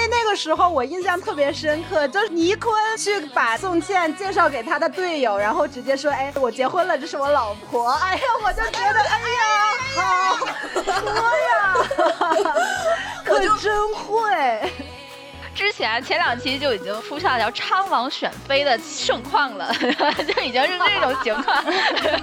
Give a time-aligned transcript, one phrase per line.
[0.00, 10.02] 那那个时候我印象特别深刻，就是倪坤去把宋茜介绍给他的队友，然后直接说：“哎，我结婚了，这是我老婆。”哎呀，我就觉得，哎呀，
[10.86, 11.76] 好多呀，
[13.22, 14.72] 可真会。
[15.54, 19.70] 之前前两期就已经出现了叫昌王选妃的盛况了，
[20.34, 21.62] 就已经是这种情况。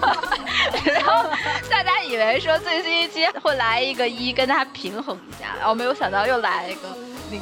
[0.84, 1.30] 然后
[1.70, 6.88] 大家以为说最新一期会来一个一跟他平衡一下，然后没有想到又来一个
[7.30, 7.40] 零。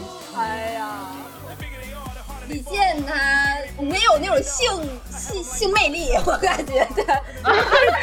[2.48, 3.14] 李健他
[3.82, 4.70] 没有那种性
[5.10, 6.88] 性性魅力， 我感觉
[7.44, 7.54] 他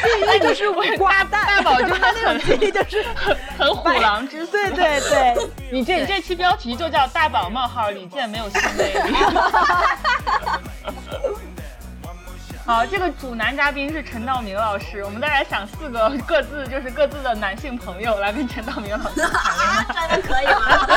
[0.03, 5.33] 记忆就是瓜蛋，大宝就是他那种记忆就是很很虎狼之对对对，
[5.71, 9.15] 你这这期标题就叫大宝冒号李健没有性魅力。
[12.65, 19.21] 好，这个主男嘉宾是陈道明老师，我们再来想四个各自就是各自的男性朋友来跟陈道明老师
[19.93, 20.87] 谈真的 可以吗？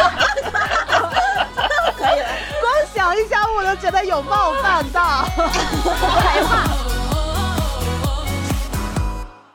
[2.61, 6.65] 光想一想我都觉得有冒犯到，害怕。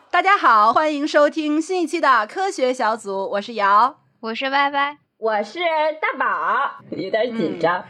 [0.09, 5.59] 大家好，欢迎收听新一期的科学小组，我是瑶，我是歪歪，我是
[6.01, 7.83] 大宝，有点紧张。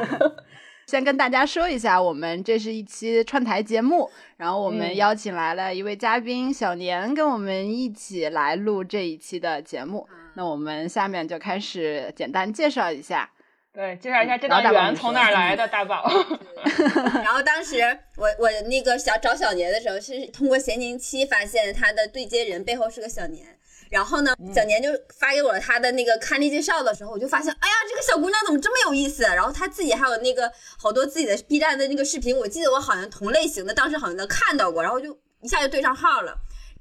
[0.86, 10.06] 先跟大家说一下，我们这是一期串台节目，然后我们邀请来了一位嘉宾小年，跟我们一起来录这一期的节目。
[10.34, 13.28] 那我们下面就开始简单介绍一下，
[13.76, 16.10] 对，介绍一下这道缘从哪儿来的，大宝。
[17.22, 17.82] 然后当时
[18.16, 23.44] 我我那个小找小年的时候，是通过闲宁七发现他的对接人背后是个小年。
[23.90, 29.24] 然后呢，小年就发给我他的那个刊例介绍的时候，我就发现，哎呀，这个小姑娘怎么这么有意思？
[29.24, 36.34] 然后她自己还有那个好多自己的 B 站的那个视频，我记得我好像同类型的，当时好像能看到过，然后就一下就对上号了。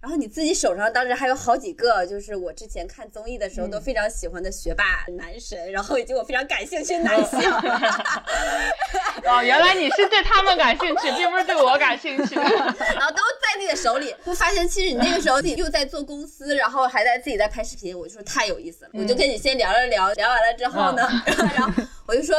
[0.06, 7.40] 然后你自己手上当时还有好几个，就是我之前看综艺的时候都非常喜欢的学霸男神，然后以及我非常感兴趣的男性。
[9.26, 12.36] 哦，原来你是对他们感兴趣，并不是对我感兴趣。
[12.36, 12.46] 然
[13.02, 21.10] 后都在你的手里，我发现其实你那个时候自己又在做公司，然后还在自己在拍视频，我就说太有意思了，我就跟你先聊了聊，聊完了之后呢，
[21.58, 22.36] 然后我就说。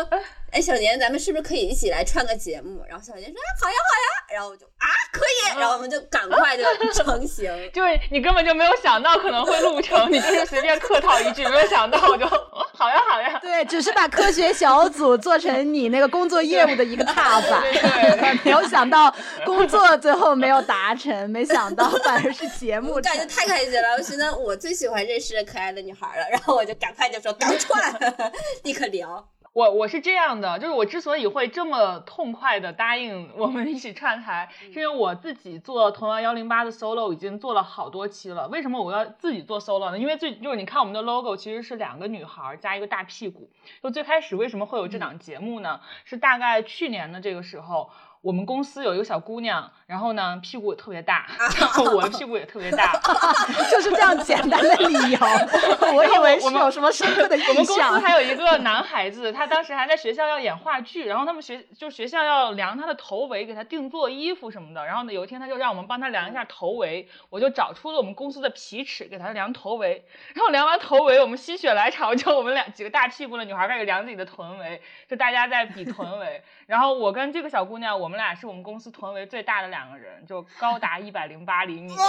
[0.53, 2.83] 哎，小年，咱们是不是可以一起来串个节目？
[2.89, 5.59] 然后小年说：“好呀，好呀。”然后我就啊，可以。
[5.59, 7.53] 然后我们就赶快就 成型。
[7.75, 13.39] 就是你根本就没有想到可能会录成，你就是随便客套一句，没有想到我就好呀，好呀。
[13.43, 17.61] 对，只是把科学小组做成你那个工作业务的一个踏板。
[17.61, 22.95] 对， 没有想到工作最后没有达成，没想到反而是节目。
[23.03, 26.27] 感觉太开心了，我觉得我最喜欢认识可爱的女孩了。
[26.31, 27.95] 然后我就赶快就说赶串，
[28.63, 29.29] 立刻聊。
[29.57, 38.47] 我我是这样的，就是我之所以会这么痛快的答应我们一起串台，是因为我自己做同样幺零八的 solo 已经做了好多期了。
[38.49, 39.99] 为什么我要自己做 solo 呢？
[39.99, 43.49] 因为最就是你看我们的 logo 其实是两个女孩加一个大屁股。
[43.83, 45.81] 就最开始为什么会有这档节目呢？
[46.05, 47.91] 是大概去年的这个时候。
[48.23, 51.27] 我们公司有一个小姑娘，然后呢屁股也特别大，
[51.61, 52.93] 然后我的屁股也特别大，
[53.71, 55.19] 就是这样简单的理由。
[55.95, 57.51] 我以为我们有什么深刻的印象。
[57.51, 64.85] 我们公司还有一个男孩子，他当时还在学校要演话剧，然后他们学就学校要量他的头围，给他定做衣服什么的。
[64.85, 70.05] 然后呢，有一天他就让我们帮他量一下头围，我就找出了我们公司的皮尺给他量头围。
[70.35, 76.43] 然后量完头围，我们心血来潮，就我们俩几个大屁股的女孩开始量自己的臀围，就大家在比臀围。
[76.67, 78.16] 然后我跟这个小姑娘，我们。
[78.17, 81.95] 我们俩是我们公司臀围最大的两个人，就高达 一百零八厘米。
[81.95, 82.03] 哇！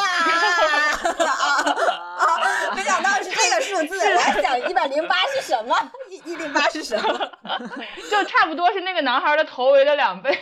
[2.73, 3.99] 没想到是这个数字。
[4.15, 5.75] 我还想一百零八是什么？
[6.09, 7.31] 一一零八是什么？
[8.09, 10.33] 就差不多是那个男孩的头围的两倍。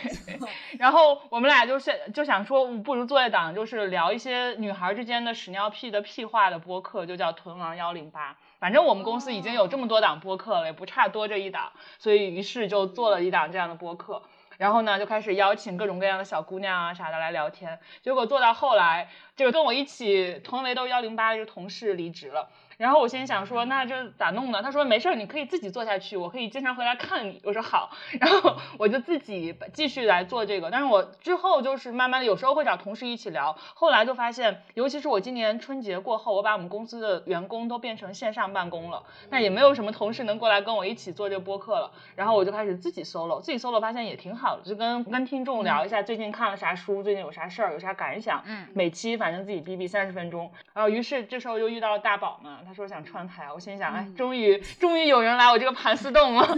[0.78, 8.36] 然后我们俩就是就想说，不如做一档，就是聊一些女孩之间的屎尿屁的屁话的播客，就叫臀王幺零八。
[8.60, 14.22] 反正我们公司已经有这么多档播客了，也不差多这一档，所以于是就做了一档这样的播客。
[14.58, 17.78] 然后呢，就开始邀请各种各样的小姑娘啊啥的来聊天。
[18.02, 22.48] 结果做到后来，就是跟我一起同为都幺零八的同事离职了。
[22.76, 24.62] 然后我心想说，那这咋弄呢？
[24.62, 27.40] 他说没事儿，你可以自己做下去，我可以经常回来看你。
[27.42, 27.90] 我说好，
[28.20, 30.70] 然后我就自己继续来做这个。
[30.70, 33.56] 但是我之后就是慢慢的，有时候会找同事一起聊。
[33.74, 41.90] 后来就发现，尤其是我今年春节过后，我把我们公司的员工都变成线上办公了，那也没有什么同事能过来跟我一起做这个播客了。
[42.14, 48.42] 然后我就开始自己 solo，自己 solo 发现也挺好的，就跟跟听众聊一下最近看了啥书，最近有啥事儿，有啥感想。
[48.44, 50.50] 嗯，每期反正自己逼逼三十分钟。
[50.74, 52.58] 然后于是这时候就遇到了大宝嘛。
[52.66, 56.56] 他说想串台，我心想，哎，终于终于有人来我这个盘丝洞了，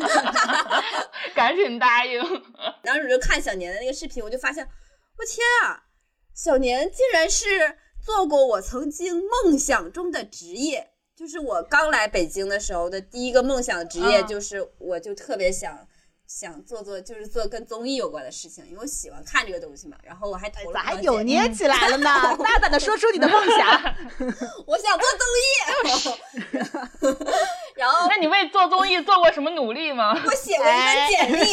[1.37, 2.19] 赶紧答应。
[2.83, 4.67] 然后我就看小年的那个视频，我就发现，
[5.19, 5.85] 我天啊，
[6.35, 14.27] 小年竟然是做过我曾经梦想中的职业，就是我刚来北京的时候的第一个梦想职业，嗯。
[14.27, 15.87] 就是我就特别想
[16.29, 19.97] 想做做，就是做跟综艺有关的事情，因为我喜欢看这个东西嘛。
[20.03, 22.37] 然后我还投了咋还很多简历扭捏起来了呢？
[22.45, 23.83] 大胆的说出你的梦想。
[24.67, 25.27] 我想做综
[27.09, 27.17] 艺，
[27.75, 30.13] 然后那你为做综艺做过什么努力吗？
[30.27, 31.53] 我写了一份简历，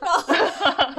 [0.00, 0.24] 然后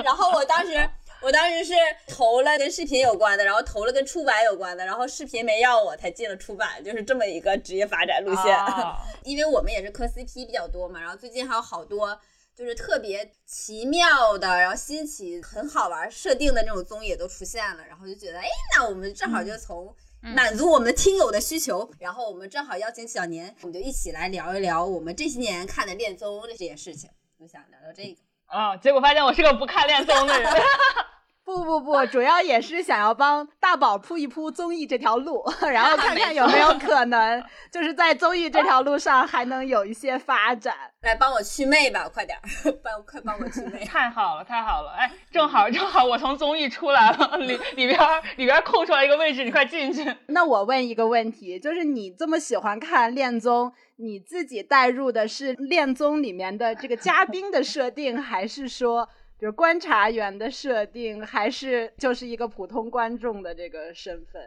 [0.04, 0.88] 然后我当时
[1.22, 1.74] 我当时是
[2.08, 8.56] 投了跟视频有关的，然后投了跟出版有关的，然后视频没要我才进了出版，就是这么一个职业发展路线。
[8.56, 12.20] 啊因为我们也是磕 CP 比较多嘛，然后最近还有好多
[12.56, 18.46] 就是特别奇妙的，然后新奇、很好玩设定的那种综艺也都出现了，然后就觉得，哎，
[18.76, 27.10] 那我们正好就从满足我们听友的需求，然后我们正好邀请小年，我们就一起来聊一聊我们这些年看的恋综的这些事情，
[27.40, 28.18] 就想聊聊这个。
[28.46, 28.78] 啊！
[28.78, 30.52] 结果发现我是个不看恋综的人。
[31.46, 40.74] 不不不，主要也是想要帮大宝铺一铺综艺这条路，然后看看有没有可能，就是在综艺这条路上还能有一些发展。
[41.02, 42.42] 来帮我祛魅吧，快点儿，
[42.82, 43.84] 帮快帮我祛魅。
[43.86, 44.92] 太好了，太好了！
[44.98, 50.16] 哎，正好正好，我从综艺出来了，里里边儿里边儿空出来一个位置，你快进去。
[50.28, 59.10] 那我问一个问题，就是你这么喜欢看恋综，你自己带入的是恋综里面的这个嘉宾的设定，还是说，
[59.44, 64.42] 比如观察员的设定，还是就是一个普通观众的这个身份？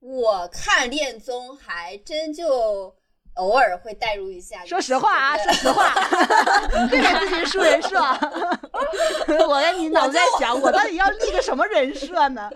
[0.00, 2.94] 我看恋综还真就
[3.36, 4.66] 偶尔会带入一下。
[4.66, 5.94] 说实话啊，说实话，
[6.92, 7.96] 别给自己树人设。
[9.48, 12.50] 我跟你脑子在想，我到底要立个什么人设呢？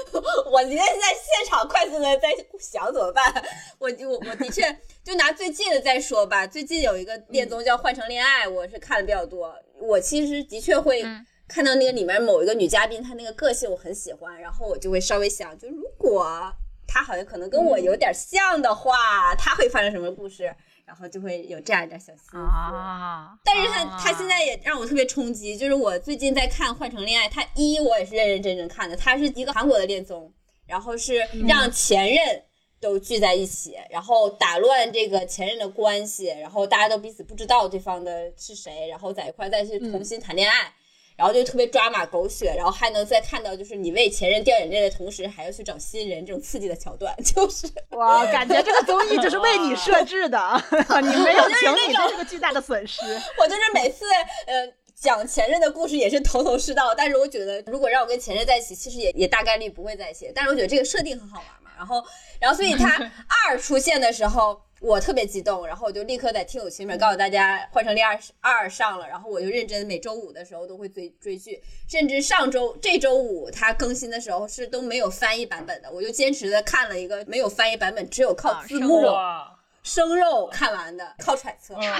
[0.50, 3.30] 我今天在现场快速的在想怎么办。
[3.78, 4.62] 我我我的确
[5.04, 9.54] 就拿最近的再说吧，最近有一个恋综叫《换成恋爱》，我是看的比较多。
[9.80, 16.52] 我其实的确会嗯看到那个里面某一个女嘉宾，她那个个性我很喜欢，然后我就会稍微想，就如果
[16.86, 20.54] 她好像可能跟我有点像的话，她会发生什么故事？
[20.84, 22.38] 然后就会有这样一点小心思。
[22.38, 23.38] 啊！
[23.44, 30.32] 但是他他现在也让我特别冲击，就是我最近在看《换乘恋爱》，他一我也是认认真真看的，它是一个韩国的恋综，
[30.66, 32.42] 然后是让前任
[32.80, 40.72] 都聚在一起，然后打乱这个前任的关系，然后大家都彼此不知道对方的是谁，然后在一块儿再去重新谈恋爱。
[41.16, 50.38] 然后就特别抓马狗血，然后还能再看到就是你为前任掉眼泪的同时，还要去找新人这种刺激的桥段， 就是哇，感觉这个综艺就是为你设置的，
[51.02, 53.02] 你没有请你，这是个巨大的损失。
[53.36, 54.04] 我就是每次
[54.46, 60.30] 呃讲前任的故事也是头头是道，但是我觉得如果让我跟前任在一起，其实也也大概率不会在一起。
[60.32, 62.04] 但是我觉得这个设定很好玩嘛，然后
[62.38, 63.10] 然后所以他
[63.48, 64.60] 二出现的时候。
[64.80, 79.57] 我特别激动，然后我就立刻在听友群里面告诉大家，《换成恋二二》上了，然后我就认真每周五的时候都会追追剧，甚至上周这周五它更新的时候是都没有翻译版本的，我就坚持的看了一个没有翻译版本，只有靠啊字幕、哇，
[79.88, 81.74] 生肉看完的，靠揣测。
[81.74, 81.80] 嗯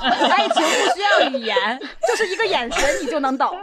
[0.00, 1.56] 爱情不需要语言，
[2.08, 3.56] 就是一个眼神你就能懂。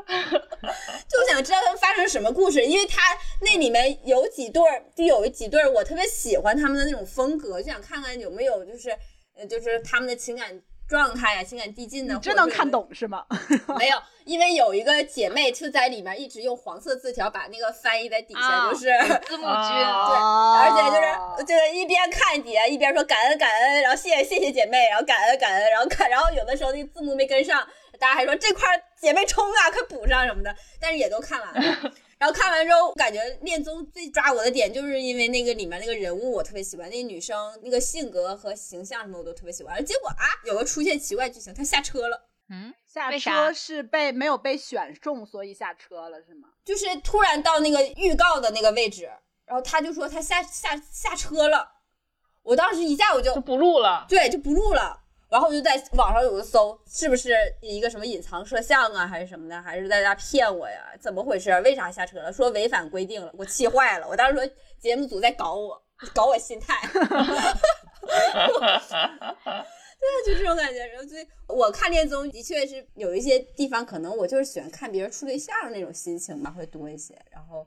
[1.08, 3.02] 就想知道他们发生什么故事，因为他
[3.42, 8.96] 那里面有几对儿，就有几对儿我特别喜欢他们的那种风格，就想看看有没有就是
[9.36, 10.58] 呃就是他们的情感
[10.92, 13.26] 状态呀、情感递进的，你真能看懂是吗？
[13.80, 18.88] 没有，因为有一个姐妹就在里面一直用黄色字条把那个翻译在底下，啊就是。
[19.26, 20.18] 字幕君， 对
[20.60, 27.66] 而且就是就是一边看底下一边说感恩感恩，然后谢谢谢谢姐妹，然后感恩感恩，然后看，然后有的时候那个字幕没跟上，
[27.98, 28.68] 大家还说这块
[29.00, 31.94] 姐妹冲啊，快补上什么的，但是也都看完了。
[32.22, 39.84] 然后看完之后，感觉恋综最抓我的点，就是因为那个里面那个人物我特别喜欢，那个女生那个性格和形象什么我都特别喜欢。
[39.84, 42.30] 结果啊，有个出现奇怪剧情，她下车了。
[42.52, 46.50] 嗯，下车是被没有被选中，所以下车了是吗？
[46.64, 49.10] 就是突然到那个预告的那个位置，
[49.48, 51.68] 然后他就说他下下下车了，
[52.44, 54.06] 我当时一下我就就不录了。
[54.08, 55.02] 对就不录了，
[55.32, 60.92] 然后我就在网上有个搜，是不是一个什么隐藏摄像啊，还是什么的，还是在家骗我呀？
[61.00, 61.50] 怎么回事？
[61.62, 62.34] 为啥下车了？
[62.34, 64.08] 说违反规定了，我气坏了。
[64.10, 64.46] 我当时说
[64.78, 65.82] 节目组在搞我，
[66.14, 66.76] 搞我心态。
[70.02, 70.86] 对，就这种感觉。
[70.88, 77.18] 然后所以我看恋综的确是有一些地方，可能我就是喜欢看别人处对象的那种心情吧，会多一些。
[77.32, 77.66] 然后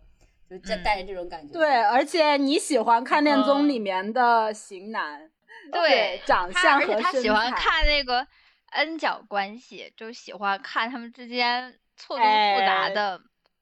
[0.51, 1.55] 就带带着这种感觉。
[1.55, 5.31] 对，而且你喜欢看恋综里面的型男，
[5.73, 8.27] 对，长他而且相和身他喜欢看那个
[8.71, 13.21] N 角关系，就喜欢看他们之间错综复杂哎的，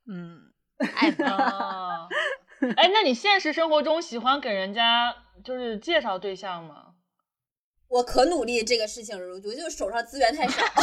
[0.09, 1.25] 嗯，暧昧。
[1.31, 2.09] 啊，
[2.77, 6.87] 哎，那你现实生活中喜欢给人家就是介绍对象吗？
[7.89, 10.63] 我可努力这个事情，我就是手上资源太少。
[10.73, 10.79] 我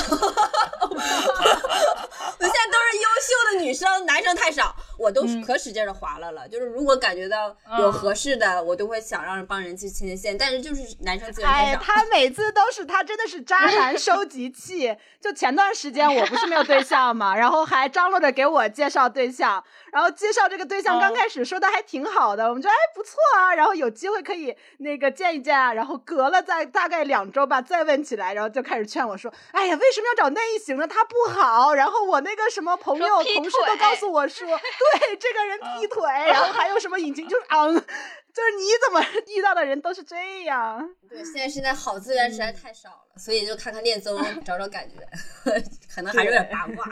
[2.45, 4.75] 现在都是优秀的女生，男生太少。
[4.99, 6.47] 我都可使劲的划了了。
[6.47, 14.95] 就是如果感觉到有合适的，我都会想让帮人去牵牵线，但是就是男生资源太哎，他每次都是他真的是渣男收集器。
[15.21, 30.87] 就前段时间我不是没有对象嘛，然后还张罗着给我介绍对象，然后介绍这个对象刚哦开始说的还挺好的，我们觉得哎不错啊，然后有机会可以那个见一见啊，然后隔了再大概两周吧再问起来，然后就开始劝我说，哎呀为什么要找内型的？
[30.87, 31.73] 他不好。
[31.73, 37.73] 然后我那个什么朋友同事都告诉我说，对这个人劈腿，然后还有什么引擎就是 昂。
[38.31, 39.03] 就是你怎么
[39.35, 44.15] 遇到的人都是这样，对，现在现在好资源实在太少了，所以就看看恋综，
[44.45, 44.97] 找找感觉，
[45.93, 46.85] 可能还是有点八卦。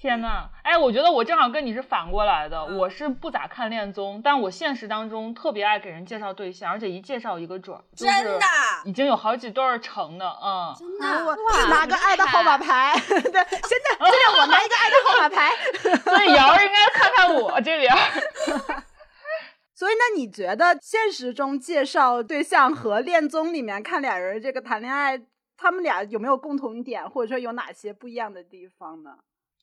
[0.00, 8.46] 天呐，哎，我觉得我正好跟你是反过来的，我是不咋看恋综，但我现实当中特别爱给人介绍对象，而且一介绍一个准儿，就是真的
[8.84, 15.50] 已经有好几对儿成的，嗯，真的，我的，拿个爱的号码牌， 对，现在现在我拿一个爱的号码牌。
[16.04, 17.98] 所以瑶儿应该看看我这边儿。
[19.74, 25.20] 所以，那你觉得现实中介绍对象和恋综里面看俩人这个谈恋爱，
[25.56, 29.10] 他们俩有没有共同点，或者说有哪些不一样的地方呢？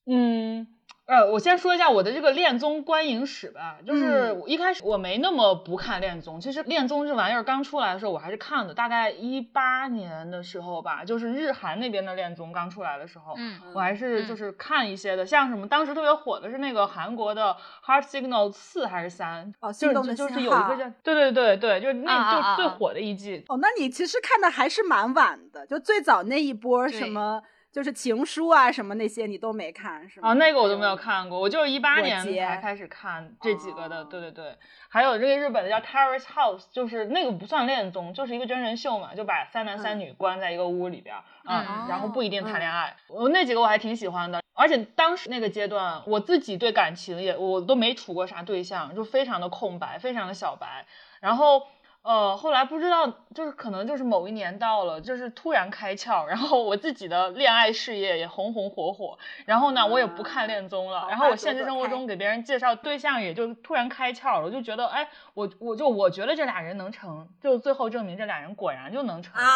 [0.08, 0.68] 嗯，
[1.08, 3.78] 呃，我先说一下我的这个恋综观影史吧。
[3.86, 14.28] 就是一开始我没那么不看恋综，其实恋综这玩意儿刚出来的时候我还是看的，大概一八年的时候吧，就是日韩那边的恋综刚出来的时候，嗯我还是嗯。
[14.28, 17.56] 就是看一些的，像什么当时特别火的是那个韩国的
[17.88, 27.42] 《Heart Signal》四还是三，哦就心动的是就是有一个叫对对对对，就是那就最火的一季，哦，那你其实看的还是蛮晚的，就最早那一波什么，
[27.76, 30.30] 就是情书啊什么那些你都没看是吗？
[30.30, 34.56] 啊，那个我都没有看过，我就是一八年才开始看这几个的，哦对对对。
[34.88, 42.96] 还有这个日本的叫 Terrace House，就是那个不算恋综，就是一个真人秀嘛，就把三男三女关在一个屋里边儿，嗯嗯，然后不一定谈嗯恋爱。
[43.10, 50.86] 我那几个我还挺喜欢的，而且当时那个阶段，我自己对感情也我都没处过啥对象，就非常的空白，非常的小白。
[51.20, 51.62] 然后
[52.06, 69.50] 呃，后来不知道，就是可能就是某一年到了，就是突然开窍，然后我自己的恋爱事业也红红火火，然后呢，我也不看恋综了，桃然后我现实生活中给别人介绍对象也就突然开窍了，我就觉得，哎，我我就我觉得这俩人能成，就最后证明这俩人果然就能成，啊，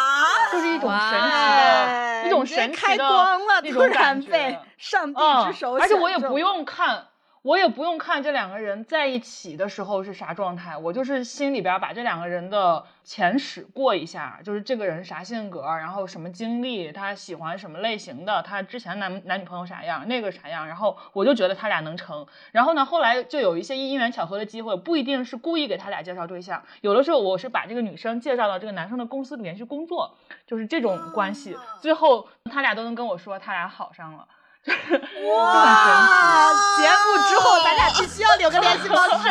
[0.50, 6.40] 就是一种神奇哎的、一种神奇的光了，一种突然感觉被上帝嗯之手、而且我也不。
[6.40, 7.06] 用看，
[7.42, 22.26] 我也不用看这两个人在一起的时候是啥状态，我就是心里边把这两个人的前史过一下，就是这个人啥性格，然后什么经历，他喜欢什么类型的，他之前男男女朋友啥样，那个啥样，然后我就觉得他俩能成。
[22.52, 30.14] 然后呢，后来就有一些因缘巧合的机会，不一定是故意给他俩介绍对象，有的时候我是把这个女生介绍到这个男生的公司里面去工作，
[30.46, 34.28] 就是这种关系，最后他俩都能跟我说他俩好上了。
[34.66, 36.52] 哇！
[36.76, 39.28] 节目之后咱俩必须要留个联系方式，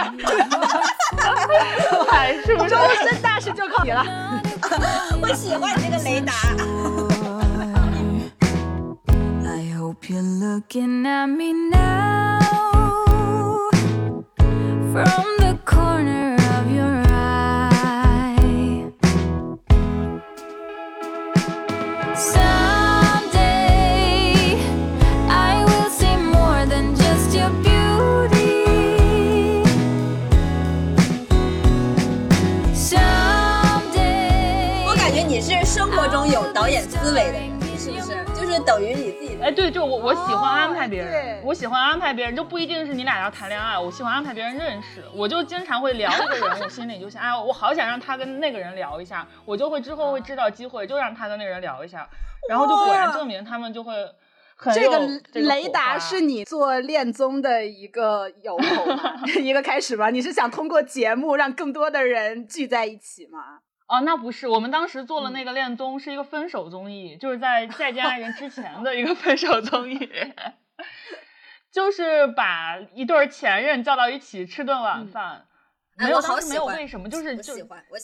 [2.10, 2.70] 哎，是不是？
[2.70, 4.04] 终身大事就靠你了。
[5.22, 6.34] 我喜欢你这个雷达。
[9.46, 12.40] I hope you're looking at me now
[14.92, 16.39] from the corner
[36.70, 38.24] 演思维的人，是不是？
[38.34, 39.46] 就是等于你自己的。
[39.46, 52.08] 哎，对，就我我喜欢安排别人，对我喜欢安排别人，就不一定是你俩要谈恋爱，我喜欢安排别人认识，我就经常会聊一个人，我心里就想，哎，我好想让他跟那个人聊一下，我就会之后会知道机会，就让他跟那个人聊一下，
[52.48, 53.94] 然后就果然证明他们就会
[54.56, 55.00] 很这个
[55.34, 59.22] 雷达是你做恋综的一个由头吗？
[59.42, 60.10] 一个开始吧？
[60.10, 63.60] 你是想通过节目让更多的人聚在一起吗？
[63.90, 65.24] 哦，那不是，我们当时做嗯。
[65.24, 69.98] 了那个恋综，是一个分手综艺，就是在《再见爱人》之前的一个分手综艺，
[71.74, 75.46] 就是把一对儿前任叫到一起吃顿晚饭。
[75.98, 77.54] 没有，当时没有为什么，就是就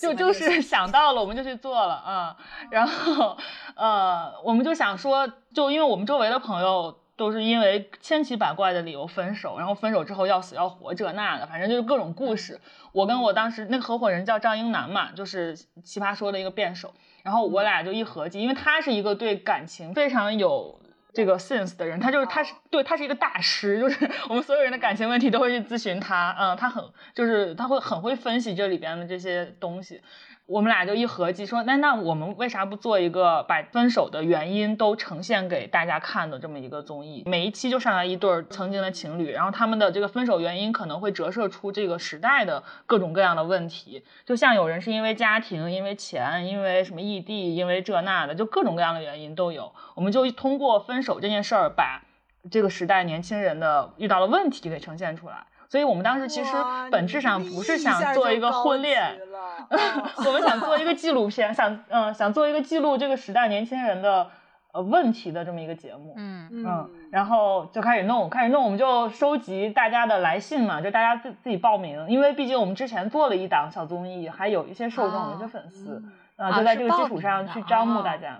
[0.01, 2.35] 就就是 想到了，我们就去做了啊、
[2.69, 3.37] 然后
[3.75, 12.59] 呃，我们就想说，就因为我们周围的朋友都是因为千奇百怪的理由分手，然后分手之后要死要活这那的，反正就是各种故事。
[12.91, 16.93] 我跟我当时那个合伙人叫张英男嘛，就是奇葩说的一个辩手，
[17.23, 20.79] 然后我俩就一合计，因为他是一个对感情非常有。
[21.15, 30.01] 这个 sense 的人，他就是他是对他是一个大师，就是我们所有人的感情问题都会去咨询他，嗯，他很就是他会很会分析这里边的这些东西，
[30.47, 37.23] 我们俩就一合计说，那那我们为啥不做一个把分手的原因都呈现给大家看的这么一个综艺？
[37.25, 44.03] 每一期就上来一对儿曾经的情侣，然后他们的这个分手原因可能会折射出这个时代的各种各样的问题。
[44.23, 49.73] 就像有人是因为家庭、因为钱、因为什么异地、因为这那的，就各种各样的原因都有。
[49.95, 52.03] 我们就通过分手这件事儿，把
[52.51, 55.47] 这个时代年轻人的遇到的问题给呈现出来。
[55.75, 56.55] 所以我们当时其实
[56.89, 59.19] 本质上不是想做一个婚恋，，
[60.25, 64.29] 我们想做一个 纪录片，想嗯、想做一个记录这个时代年轻人的
[64.71, 66.13] 呃问题的这么一个节目。
[66.15, 76.01] 嗯，嗯，然后就开始弄，开始弄，我们就收集大家的来信嘛，就大家自自己报名，因为毕竟我们之前做了一档小综艺，还有一些受众，一些粉丝，
[76.37, 78.39] 啊就在这个基础上去招募哦大家。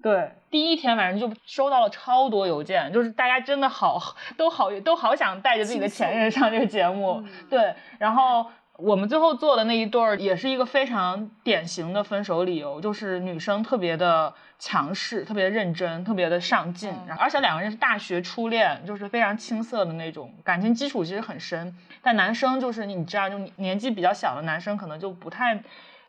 [0.00, 4.00] 对，第一天晚上就收到了超多邮件，就是大家真的好
[4.38, 7.28] 都好都好想带着自己的前任上这个节目，嗯。
[7.50, 25.60] 对，然后我们最后做的那一对儿也是一个非常典型的分手理由，就是女生特别的强势，特别认真，特别的上进，而且两个人是大学初恋，就是非常青涩的那种感情基础其实很深，但男生就是你知道，就年纪比较小的男生可能就不太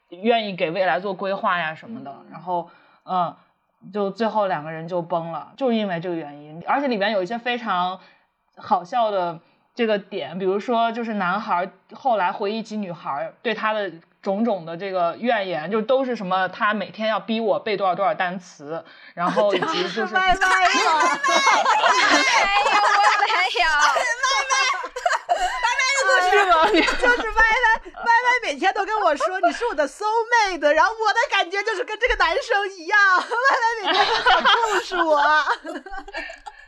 [0.10, 2.70] 愿意给未来做规划呀什么的，然后
[3.06, 3.36] 嗯。
[3.94, 8.00] 就最后两个人就崩了，就是因为这个原因，而且里面有一些非常
[8.58, 9.40] 好笑的
[9.74, 18.84] 这个点，比如说就是男孩后来回忆起女孩对他的种种的这个怨言，就都是什么他每天要逼我背多少多少单词，
[19.14, 20.42] 然后 以及就是歪歪了，没
[22.70, 22.80] 有，我
[23.30, 23.70] 没有。
[26.30, 26.66] 是吗？
[26.72, 30.06] 就是歪歪歪歪每天都跟我说你是我的 soul
[30.48, 35.22] mate，然后我的感觉就是跟这个男生一样，歪歪每天都想控诉我。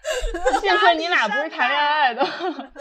[0.59, 2.25] 幸亏你俩不是谈恋爱的，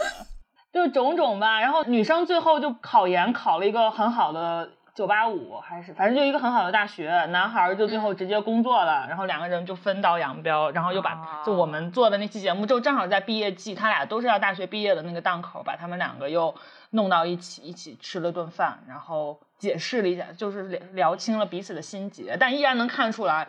[0.73, 1.59] 就种种吧。
[1.59, 7.09] 然后女生最后就考研考了一个很好的九八五，还是反正就一个很好的大学。
[7.29, 16.53] 男孩儿就最后直接工作了，然后两个人就分道扬镳，然后又把就我们做的那期节目，就正好在毕业季，他俩都是要大学毕业的那个档口，把他们两个又
[16.89, 23.47] 弄到一起，一起吃了顿饭，然后解释了一下，就是聊聊清了彼此的心结，但依然能看出来。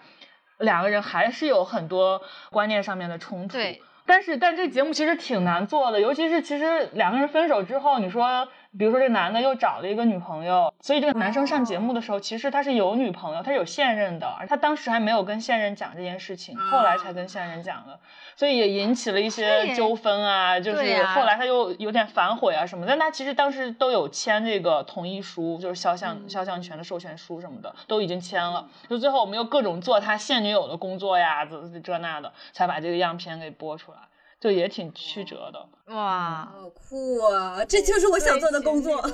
[0.59, 3.55] 两个人还是有很多观念上面的冲突。
[3.55, 8.47] 对，但是但这节目其实挺难做的，尤其是其实两个人分手之后，你说，
[8.79, 17.99] 比如说这男的又找了一个女朋友，所以这个男生上节目的时候，其实他是有女朋友，他是有现任的，而他当时还没有跟现任讲这件事情，后来才跟现任讲的，
[18.35, 33.99] 所以也引起了一些纠纷啊，就是后来他又有点反悔啊什么，但他其实当时都有签这个同意书，就是肖像肖像权的授权书什么的都已经签了，就最后我们又各种做他现女友的工作呀，这这那的，才把这个样片给播出来。
[34.43, 35.95] 就也挺曲折的。
[35.95, 37.65] 哇，好酷啊！
[37.65, 39.01] 这就是我想做的工作。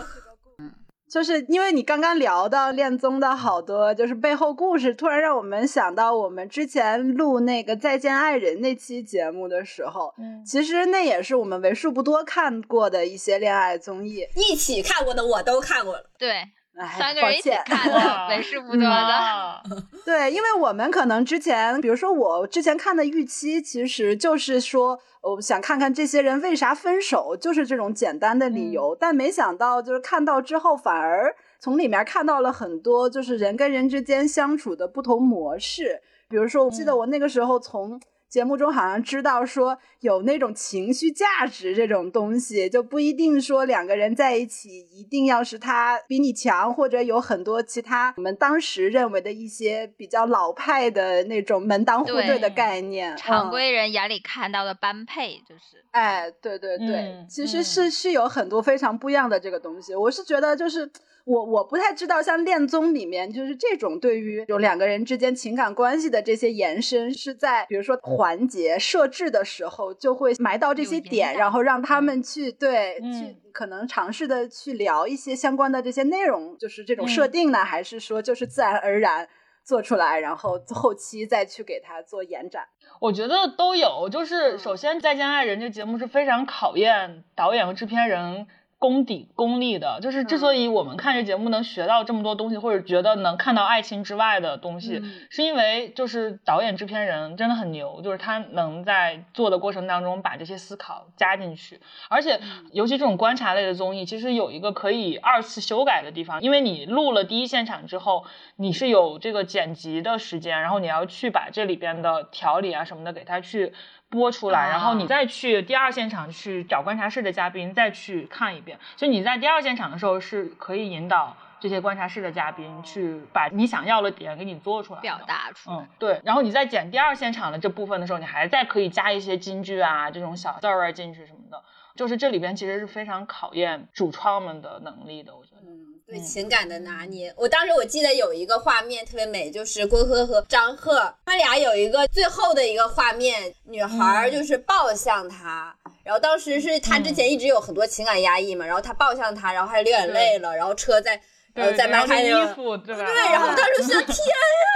[1.11, 14.27] 就是因为你刚刚聊到恋综的好多就是背后故事，突然让我们想到我们之前录那个《再见爱人》那期节目的时候，嗯其实那也是我们为数不多看过的一些恋爱综艺。
[14.37, 16.53] 一起看过的我都看过了，对，哎，
[16.87, 18.89] 三个人一起看哇的，为数不多的。
[18.89, 19.63] 啊
[20.05, 28.97] 对，因为我们可能之前，比如说我之前看的预期，其实就是说，我想看看这些人为啥分手，就是这种简单的理由。
[28.99, 36.01] 但没想到，就是看到之后，反而从里面看到了很多，就是人跟人之间相处的不同模式。
[36.29, 53.15] 比如说，我记得我那个时候从节目中好像知道说有那种情绪价值这种东西，就不一定说两个人在一起一定要是他比你强，或者有很多其他我们当时认为的一些比较老派的那种门当户对的概念。
[53.15, 59.95] 嗯常规人眼里看到的般配，就是哎，对对对，嗯其实是、是有很多非常不一样的这个东西。
[59.95, 60.91] 我是觉得，就是
[61.29, 73.13] 我我不太知道，像恋综里面，就是这种对于有两个人之间情感关系的这些延伸，是在比如说环节设置的时候，就会埋到这些点，然后让他们去对、嗯。
[73.13, 77.31] 去可能尝试的去聊一些相关的这些内容，就是这种设嗯。
[77.31, 79.29] 定呢，还是说就是自然而然
[79.65, 82.63] 做出来，然后后期再去给它做延展。
[83.01, 88.47] 我觉得都有，就是首先《再见爱人》这节目是非常考验导演和制片人
[88.79, 89.99] 功底功力的。
[90.01, 101.81] 就是之所以我们看这节目能学到这么多东西，或者觉得能看到爱情之外的东西，嗯是因为就是导演制片人真的很牛，就是他能在做的过程当中把这些思考加进去。
[102.09, 102.41] 而且，
[102.73, 108.25] 尤其这种观察类的综艺，其实有一个可以二次修改的地方，因为你录了第一现场之后，
[108.57, 113.73] 你是有这个剪辑的时间，然后你要去把这里边的条理啊什么的给它去
[114.11, 125.21] 播出来，啊然后你再去第二现场去找观察室的嘉宾再去看一遍，所以你在第二现场的时候是可以引导这些观察室的嘉宾去把你想要的点给你做出来，表。
[125.27, 125.77] 达出来。
[125.77, 126.21] 嗯，对。
[126.25, 131.63] 然后你在剪第二现场的这部分的时候，你还在可以加一些金句啊，这种小字儿啊进去什么的。
[131.97, 135.63] 就是这里边其实是非常考验主创们的能力的，我觉得。
[135.67, 137.35] 嗯，对情感的拿捏。
[137.37, 151.21] 我当时我记得有一个画面特别美，就是郭柯和张赫他俩有一个最后的一个画面，女孩儿就是抱向他，然后当时是他之前一直有很多情感压抑嘛，然后他抱向他，然后还流眼泪了，然后车在。
[151.59, 153.05] 然后对，在然后那衣迈开那个服，对吧？
[153.05, 154.17] 对，然后当时想，天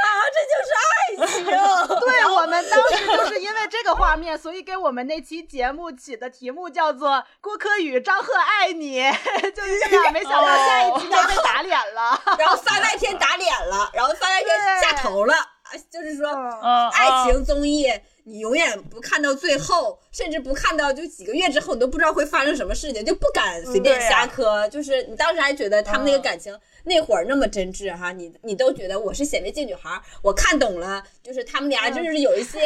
[0.03, 0.93] 啊，这就是爱
[1.33, 1.47] 情。
[2.03, 9.01] 对我们当时就是因为这个画面，所以给我们那期节目起的题目叫做《郭柯宇张赫爱你》，
[9.55, 10.13] 就是这样。
[10.13, 12.21] 没想到下一期就被打脸了。
[12.39, 17.87] 然后番外篇打脸了，然后番外篇下头了，啊就是说，嗯，爱情综艺
[18.25, 24.69] 你永远不看到最后，甚至不看到就几个月之后，你都不知道会发生什么事情，就不敢随便瞎磕。
[24.69, 32.61] 就是你当时还觉得他们那个感情、那会儿那么真挚哈，你你都觉得我是显微镜女孩，我看懂了，就是他们俩就是有一些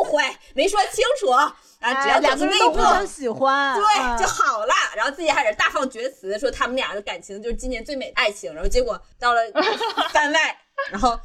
[0.00, 0.22] 误会，
[0.54, 2.58] 没说清楚啊，只要哎两个人。
[2.58, 4.72] 都互相喜欢，对，嗯就好了。
[4.96, 8.54] 然后自己还是大放厥词，说他们俩的感情就是今年最美的爱情。
[8.54, 9.40] 然后结果到了
[10.12, 10.56] 番外，
[10.90, 11.18] 然后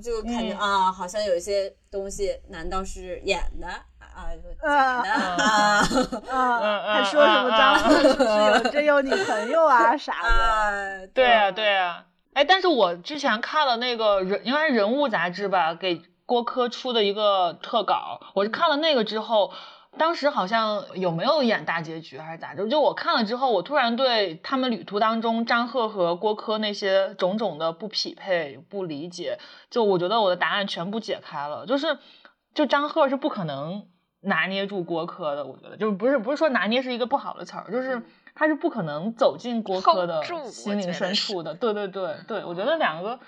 [0.00, 4.30] 就感觉、嗯啊，好像有一些东西，难道是演的啊？
[4.62, 5.82] 假的啊
[6.94, 10.28] 还说什么张赫是不是嗯有真有女朋友啊 啥的？
[10.28, 10.70] 啊！
[11.12, 12.04] 对啊，对啊。
[12.34, 19.52] 哎，但是我之前看了那个人，应该是人物杂志吧，给郭柯出的一个特稿，我是看了那个之后。
[19.96, 22.66] 当时好像有没有演大结局还是咋着？
[22.68, 29.38] 就我看了之后，我突然对他们旅途当中张赫和郭柯那些种种的不匹配、不理解，
[29.70, 31.66] 就我觉得我的答案全部解开了。
[31.66, 31.98] 就是，
[32.54, 33.86] 就张赫是不可能
[34.20, 38.02] 拿捏住郭柯的，我觉得就是不是不是说拿捏是一个不好的词儿，就是
[38.34, 41.54] 他是不可能走进郭柯的心灵深处的。
[41.54, 43.20] 对对对对，我觉得两个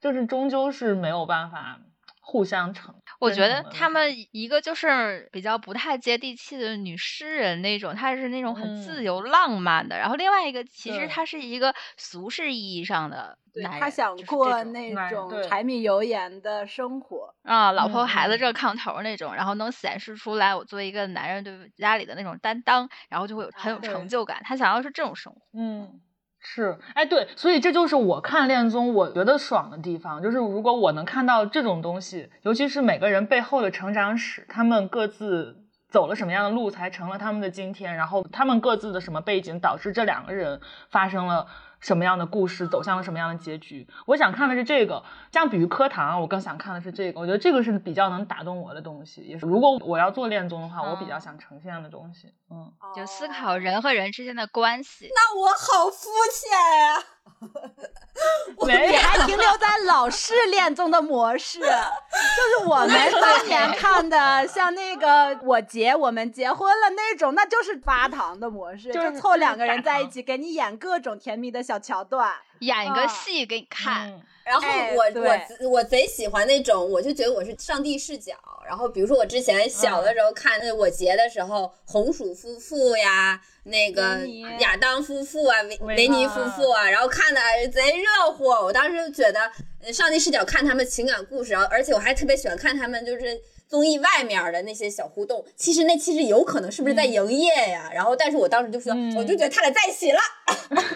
[0.00, 1.80] 就是终究是没有办法
[2.20, 2.94] 互相成。
[3.18, 9.98] 我觉得他们一个就是比较不太接地气的女诗人那种，她是那种很自嗯由浪漫的。
[9.98, 17.34] 然后另外一个，其实对他是一个俗世意义上的对男人，他想过那种柴米油盐的生活。
[17.42, 24.40] 啊，老婆孩子热炕头儿那种，然后能显示出来我作为一个男人对家里的那种担当，然后就会有很有成就感。
[24.44, 25.40] 他想要是这种生活。
[25.52, 26.00] 嗯，
[26.42, 35.56] 是，哎，对，所以这就是我看恋综我觉得爽的地方，就是如果我能看到这种东西，尤其是每个人背后的成长史，他们各自
[35.90, 41.46] 走了什么样的路才成了他们的今天，然后他们各自的什么背景导致这两个人发生了。
[41.80, 43.88] 什么样的故事走向了什么样的结局？
[44.06, 47.20] 我想看的是这个，相比于课堂，我更想看的是这个。
[47.20, 52.32] 我觉得这个是比较能打动我的东西，也是如果我要做恋综的话，我比较想呈现的东西。
[52.50, 55.08] 嗯，就思考人和人之间的关系。
[55.14, 57.19] 那我好肤浅呀、没
[58.66, 72.32] 你还停留在老式恋综的模式， 就是我们当年看的，像那个我结我们结婚了那种，那就是发糖的模式，就是凑两个人在一起，给你演各种甜蜜的小桥段。
[72.60, 75.22] 演一个啊戏给你看，嗯然后哎我、对
[75.60, 78.34] 我我贼喜欢那种，我就觉得我是上帝视角。
[78.66, 84.18] 然后比如说我之前小的时候看那我结的时候，红薯夫妇呀，那个
[84.58, 88.46] 亚当夫妇啊，维维维尼尼夫妇啊，然后看的贼热乎。
[88.46, 89.40] 我当时就觉得
[89.84, 93.40] 呃上帝视角看他们情感故事，然后而且我还特别喜欢看他们就是。
[93.70, 97.88] 综艺外面的那些小互动，其实那其实有可能是不是在营业呀？
[97.94, 100.18] 然后，但是我当时就说，嗯我就觉得他俩在一起了。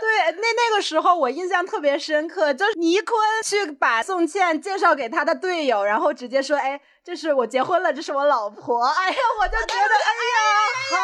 [0.00, 11.00] 对，那那个时候我印象特别深刻，就是倪坤去把宋茜介绍给他的队友，然后直接说：“哎，这是我结婚了，这是我老婆。”哎呀，我就觉得，哎呀，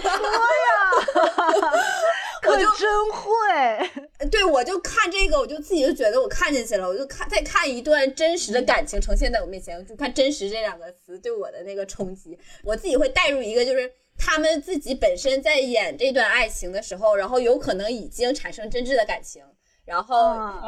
[0.00, 0.10] 好说
[0.68, 0.82] 呀，
[2.42, 4.28] 可真会。
[4.30, 13.92] 对，我就看这个，我就自己就觉得我看进去了，我就看再看一段真实的感情呈现在我面前，我就看“真实”这两个词对我的那个冲击，我自己会带入一个就是。
[14.24, 19.42] 他们自己本身在演这段爱情的时候，然后有可能已经产生真挚的感情，
[19.84, 20.60] 然后、啊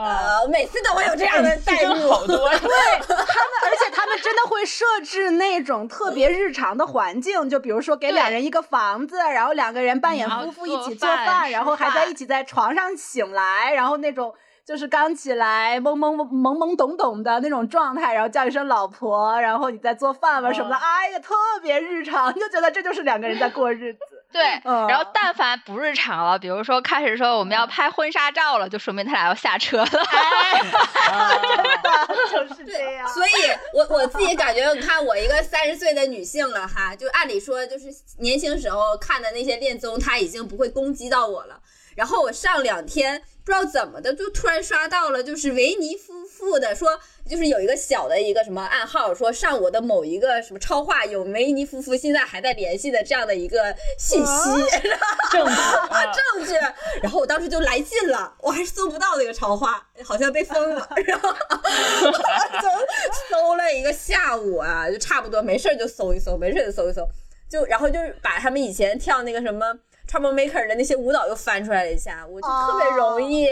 [0.42, 2.10] 呃，每次都会有这样的代入。
[2.10, 2.60] 好多呀。
[2.60, 14.34] 而且他们真的会设置那种特别日常的环境，就比如说给两人一个房子，然后两个人扮演夫妇一起做饭然后还在一起在床上醒来，然后那种。
[14.66, 24.00] 就是刚起来懵懵懵懵懂懂的那种状态，然后叫一声老婆，然后你在做饭吧什么的，哦哎呀，特别日常，就觉得这就是两个人在过日子。
[24.33, 29.87] 对，嗯然后但凡不日常了，比如说开始说我们要拍婚纱照了，就说明他俩要下车了。
[32.33, 33.07] 就是这样。
[33.07, 33.31] 所以
[33.72, 37.87] 我我自己感觉，你看我一个三十岁的女性了哈，就按理说就是
[38.18, 41.61] 年轻时候看的那些恋综，它已经不会攻击到我了。
[41.94, 54.42] 然后我上两天不知道怎么的，就突然刷到了，就是维尼夫妇的说，就是有一个小的一个什么暗号，说上我的某一个什么超话有维尼夫妇现在还在联系的这样的一个信息，
[55.30, 56.54] 正 啊证据。
[57.02, 60.88] 然后我当时就来劲了，我还是搜不到那个超话，好像被封了。
[61.04, 62.68] 然后就
[63.28, 67.07] 搜了一个下午啊，就差不多没事儿就搜一搜，没事儿就搜一搜，
[67.48, 69.74] 就然后就是把他们以前跳那个什么
[70.08, 73.48] Trouble Maker 的那些舞蹈又翻出来了一下，我就特别容易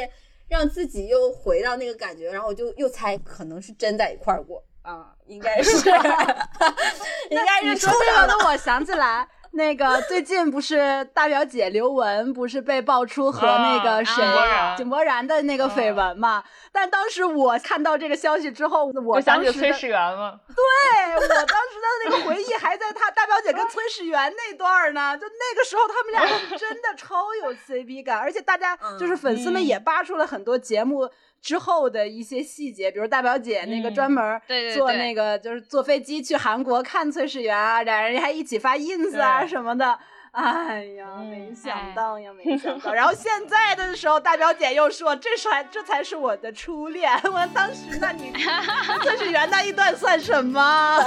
[0.48, 4.62] 让自己又回到那个感觉，然后我就又猜可能是真在一块儿过。
[4.82, 5.76] 啊，应该是，
[7.30, 16.42] 应该你是说这个的，我想起来，那个最近不是大表姐刘雯不是被爆出和那个谁、啊井柏然的那个绯闻嘛？
[16.72, 31.10] 但当时我看到这个消息之后，我我想起当时的崔始源了，对我当时的那个回忆还在他大表姐跟崔始源那段儿呢，就那个时候他们俩真的超有 CP 感，而且大家就是粉丝们嗯也扒出了很多节目。
[31.42, 34.40] 之后的一些细节，比如大表姐那个嗯专门
[34.74, 39.98] 坐那个就是坐飞机去韩国看崔始源啊，俩人还一起发 ins 啊什么的。
[40.30, 42.92] 哎呀，嗯没想到呀，没想到。
[42.94, 47.10] 然后现在的时候，大表姐又说这才这才是我的初恋。
[47.24, 48.40] 我当时，那你跟
[49.02, 50.98] 崔始源那一段算什么？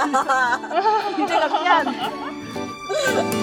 [1.16, 3.35] 你这个骗子！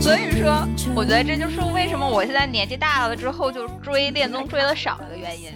[0.00, 5.50] 所以说，我觉得这就是为什么我现在年纪大了之后就追恋综追的少的原因。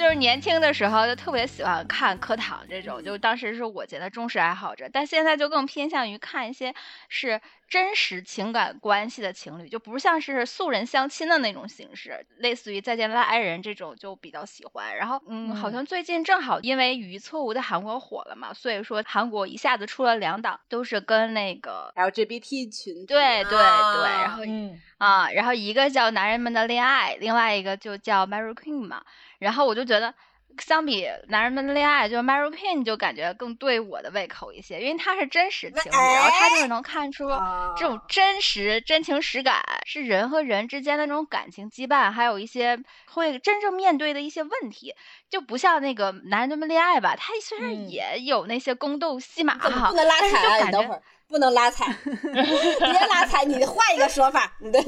[0.00, 6.74] 就是年轻的时候就特别喜欢看课堂这种，就当时是我觉得忠实爱好者，但现在就更偏向于看一些
[7.10, 14.96] 是真实情感关系的情侣，就不像是素人相亲的那种形式，类似于《再见了爱人》这种就比较喜欢。
[14.96, 29.02] 然后，嗯，好像最近正好因为《语义错误》在韩国火了嘛，所以说韩国一下子出了两档，都是跟那个 LGBT 群，对对对，啊然后嗯，啊，然后一个叫《男人们的恋爱》，另外一个就叫《Mary Queen》嘛。
[29.40, 30.14] 然后我就觉得，
[30.58, 44.94] 相比《男人们的恋爱》，就《Mary Queen》就感觉更对我的胃口一些，因为他是真实情侣，然后他就是能看出啊这种真实、真情实感，是人和人之间的那种感情羁绊，还有一些会真正面对的一些问题，
[45.30, 47.88] 就不像那个《男人们的恋爱》吧，他虽然嗯。
[47.88, 50.58] 也有那些宫斗戏码哈怎么不，能拉但是踩啊？
[50.58, 54.82] 就感觉你等会儿不能拉踩， 别拉踩，你换一个说法，你 的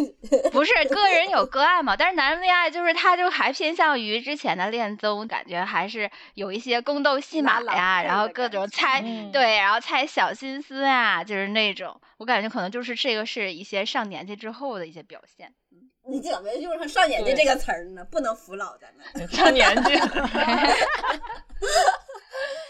[0.50, 15.52] 不是个人有个案嘛，但是男人恋爱就是他就还偏向于之前的恋综，感觉还是有一些宫斗戏码呀，然后各种猜、嗯对，然后猜小心思啊，就是那种，我感觉可能就是这个是一些上年纪之后的一些表现。
[16.04, 18.04] 你怎么用上“上年纪”这个词儿呢？
[18.10, 19.28] 不能服老咱们。
[19.30, 19.92] 上年纪，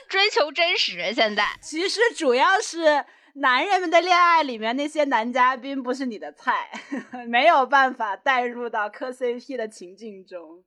[0.06, 3.02] 追求真实，现在其实主要是
[3.34, 6.70] 男人们的恋爱里面那些男嘉宾不是你的菜，
[7.28, 10.62] 没有办法带入到磕 CP 的情境中。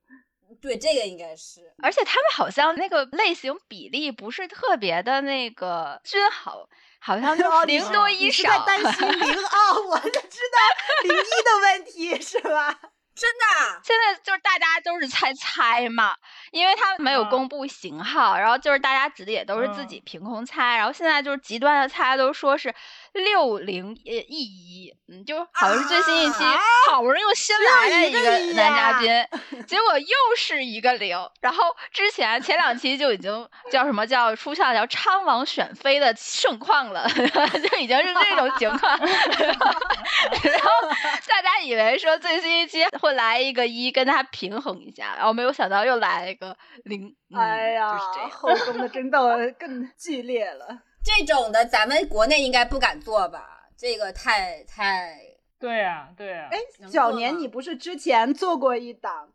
[0.60, 1.72] 对，这个应该是。
[1.82, 6.54] 而且他们好像那个类型比例不是特别的那个均衡，
[7.00, 8.42] 好像就零多一少。
[8.42, 12.78] 是在担心零哦，我就知道零一的问题是吧？
[13.16, 16.14] 真的啊，现在就是大家都是猜猜嘛，
[16.52, 17.24] 因为他没有嗯。
[17.24, 22.74] 公布型号，然后就是大家指的也都是自己凭空猜，然后现在就是极端的猜都说是
[23.16, 28.20] 六零一一，嗯，就好像是最新一期、啊好不容易又新来了一个
[28.54, 29.08] 男嘉呀宾，
[29.66, 39.08] 结果又是一个零，然后之前前两期就已经叫什么叫出现了叫昌王选妃的盛况了， 就已经是这种情况，然
[40.60, 40.70] 后
[41.28, 48.30] 大家以为说最新一期会来一个一跟他平衡一下，然后没有想到又来了一个零，嗯、哎呀就是这，样。
[48.30, 50.66] 后宫的争斗更剧烈了。
[51.06, 53.68] 这种的咱们国内应该不敢做吧？
[53.78, 55.20] 这个太太
[55.60, 56.58] 对呀、对呀、哎，
[56.90, 59.28] 小年你不是之前做过一档？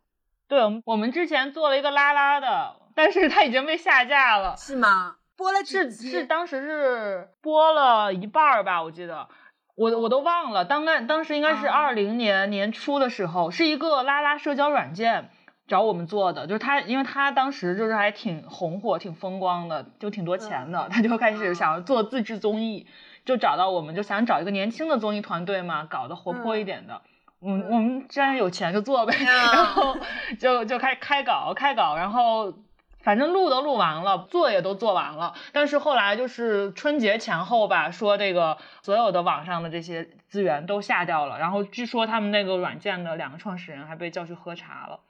[0.46, 4.54] 对，我们我们之前做了一个拉拉的，但是它已经被下架了。
[4.58, 5.16] 是吗？
[5.34, 5.90] 播了几是？
[5.90, 9.28] 是，当时是播了一半儿吧，我记得，
[9.74, 10.66] 我我都忘了。
[10.66, 15.30] 当干当时应该是啊二零年年初的时候，是一个拉拉社交软件
[15.72, 22.86] 找我们做的，就是他，因为他当时就是还挺红火、挺风光的，就挺多钱的，他就开始想要做自制综艺，
[23.24, 27.00] 就找到我们，就想找一个年轻的综艺团队嘛，搞得活泼一点的。
[27.40, 29.96] 嗯，我们既然有钱就做呗， 然后
[30.38, 32.52] 就就开开搞开搞，然后
[33.00, 45.00] 反正录都录完了，做也都做完了，但是后来就是春节前后吧，说这个所有的网上的这些资源都下掉了，然后据说他们那个软件的两个创始人还被叫去喝茶了。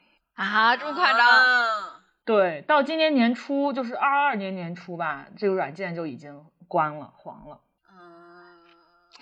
[0.42, 1.28] 啊，这么夸张？
[1.28, 7.59] 啊对，到今年年初，就是二二年年初吧，这个软件就已经关了，黄了。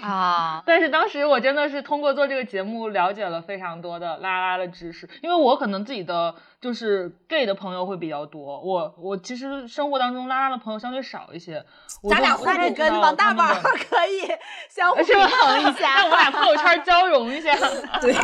[0.02, 11.64] 啊，但是当时我真的是通过做这个节目了解了非常多的拉拉的知识，因为我可能自己的就是 gay 的朋友会比较多，我我其实生活当中拉拉的朋友相对少一些。
[12.09, 14.26] 咱俩互我就不知道那你跟王大宝可以
[14.70, 15.96] 相互平衡一下。
[15.96, 17.54] 让我们俩朋友圈交融一下。
[18.00, 18.14] 对，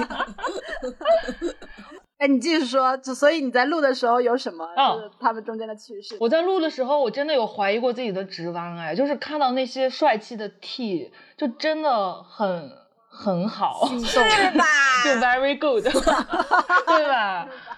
[2.18, 6.16] 哎，你继续说，就所以你在录的时候有什么哦就是他们中间的趣事？
[6.20, 12.70] 我在录的时候，我真的有怀疑过自己的直弯，哎，就是看到那些帅气的 T，就真的很
[13.08, 14.18] 很好，是
[14.56, 14.64] 吧？
[15.04, 17.48] 就 very good，对吧？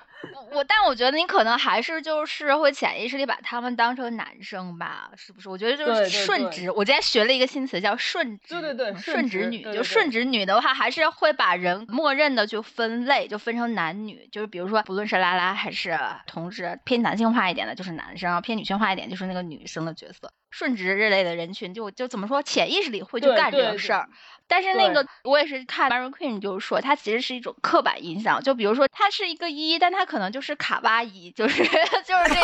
[0.50, 5.48] 我但我觉得你可能还是就是会潜意识里把他们当成男生吧，是不是？
[5.48, 6.70] 我觉得就是顺直。
[6.70, 9.62] 我今天学了一个新词叫顺直，对对对嗯顺直女。
[9.62, 14.28] 就顺直女的话，还是会把人默认的就分类，就分成男女。
[14.32, 20.32] 就是比如说，不论是拉拉还是同志，偏男性化一点的就是男生，偏女性化一点就是那个女生的角色。
[20.50, 24.08] 顺直这类的人群就就怎么说，潜意识里会去干这个事儿。
[24.50, 28.42] 但是那个我也是看 Mary Queen 就是说，它其实是一种刻板印象。
[28.42, 31.62] 就比如说，它是一个一，但它可能就是卡哇伊，就是
[32.06, 32.40] 就是这种。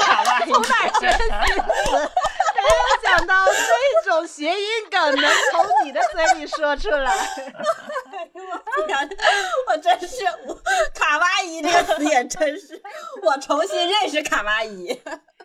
[0.00, 1.32] 卡哇伊，从哪儿学新词？
[2.58, 3.46] 没有想到
[4.04, 7.10] 这种谐音梗能从你的嘴里说出来。
[8.86, 9.08] 天，
[9.68, 10.26] 我真是
[10.94, 12.82] 卡哇伊这个词也真是，
[13.22, 15.00] 我重新认识卡哇伊。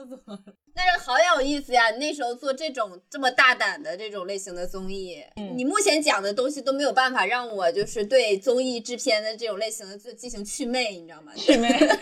[0.00, 0.40] 笑死我了！
[0.74, 1.90] 但是好有意思呀！
[1.90, 5.22] 你那时候做这种这么大胆的这种类型的综艺，
[5.54, 11.32] 你目前讲的东西都没有办法让我就是对综艺制片的这种类型的就进行祛魅，你知道吗？
[11.36, 11.68] 祛魅？
[11.68, 11.92] 没有办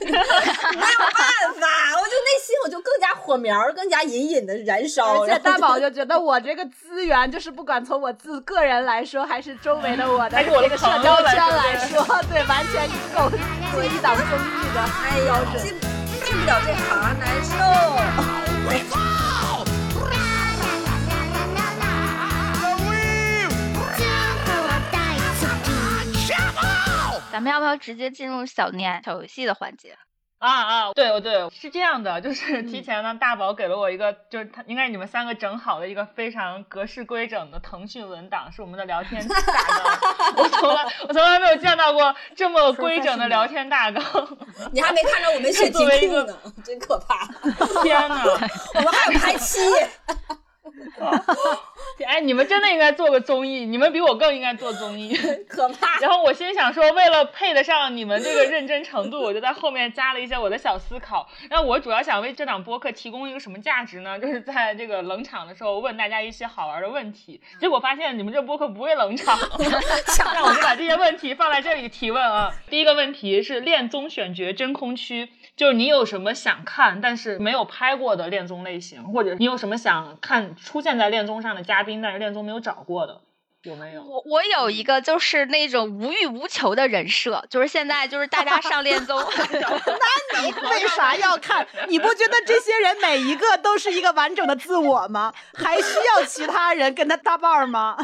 [1.58, 5.22] 法，我就内心我就更加火苗更加隐隐的燃烧。
[5.22, 13.28] 而且大宝就觉得我这个资源，就是不管从我自个人来说，还是周围的我的还是我个社交圈来说，对，完全够
[13.72, 14.80] 做一档综艺的。
[14.80, 15.87] 哎呦，进进不
[16.48, 17.58] 了这行难受。
[27.30, 29.96] 咱们要不要直接进入小年小游戏的环节？
[30.38, 40.34] 啊啊，对对，是这样的，就是提前呢，大宝给了我一个，就是他应该是你们三个整好的一个非常格式规整的腾讯文档，是我们的聊天大 纲。
[40.36, 44.02] 我从来我从来没有见到过这么规整的聊天大纲。
[44.72, 47.26] 你还没看着我们 写题作为一个库呢，真可怕。
[47.82, 48.22] 天呐！
[48.74, 49.58] 我们还有排期，
[52.06, 55.14] 哎，你们真的应该做个综艺，你们比我更应该做综艺。
[55.48, 55.98] 可怕。
[56.00, 61.28] 然后我心想说，为了配得上你们这个认真程度，我就在后面加了一些我的小思考。
[61.50, 64.18] 那我主要想为这档播客提供一个什么价值呢？
[64.18, 67.40] 就是在这个冷场的时候问大家一些好玩的问题。
[67.60, 69.38] 结果发现你们这播客不会冷场，
[70.34, 72.52] 那我就把这些问题放在这里提问啊。
[72.70, 83.20] 第一个问题是恋综选角真空区，就是你有什么想看但是没有拍过的恋综类型，或者你有什么想看出现在恋综上的嘉宾，但是恋综没有找过的，
[83.62, 84.02] 有没有？
[84.02, 89.18] 我我有一个就是那种无欲无求的人设，就是现在就是大家上恋综，
[90.32, 91.66] 那你为啥要看？
[91.88, 95.32] 你不觉得这些人每一个都是一个完整的自我吗？
[95.54, 97.96] 还需要其他人跟他搭伴儿吗？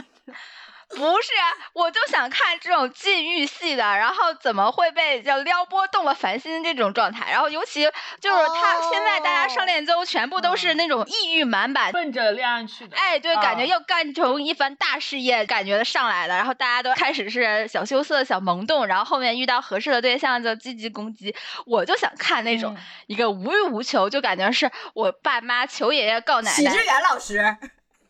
[0.90, 7.82] 不是啊，我就想看这种禁欲系的，然后怎么会被叫撩拨动了凡心这种状态，然后尤其
[8.20, 11.90] 就是他、哦现在大家上恋综全部都是那种抑郁满满。
[11.90, 21.34] 奔着恋爱去的，哎，对，感觉啊要干成一番大事业，感觉上来了，然后大家都开始是小羞涩、小萌动，然后后面遇到合适的对象就积极攻击。
[21.66, 22.82] 我就想看那种嗯。
[23.06, 27.56] 一个无欲无求，就感觉是我爸妈求爷爷告奶奶许志，远老师，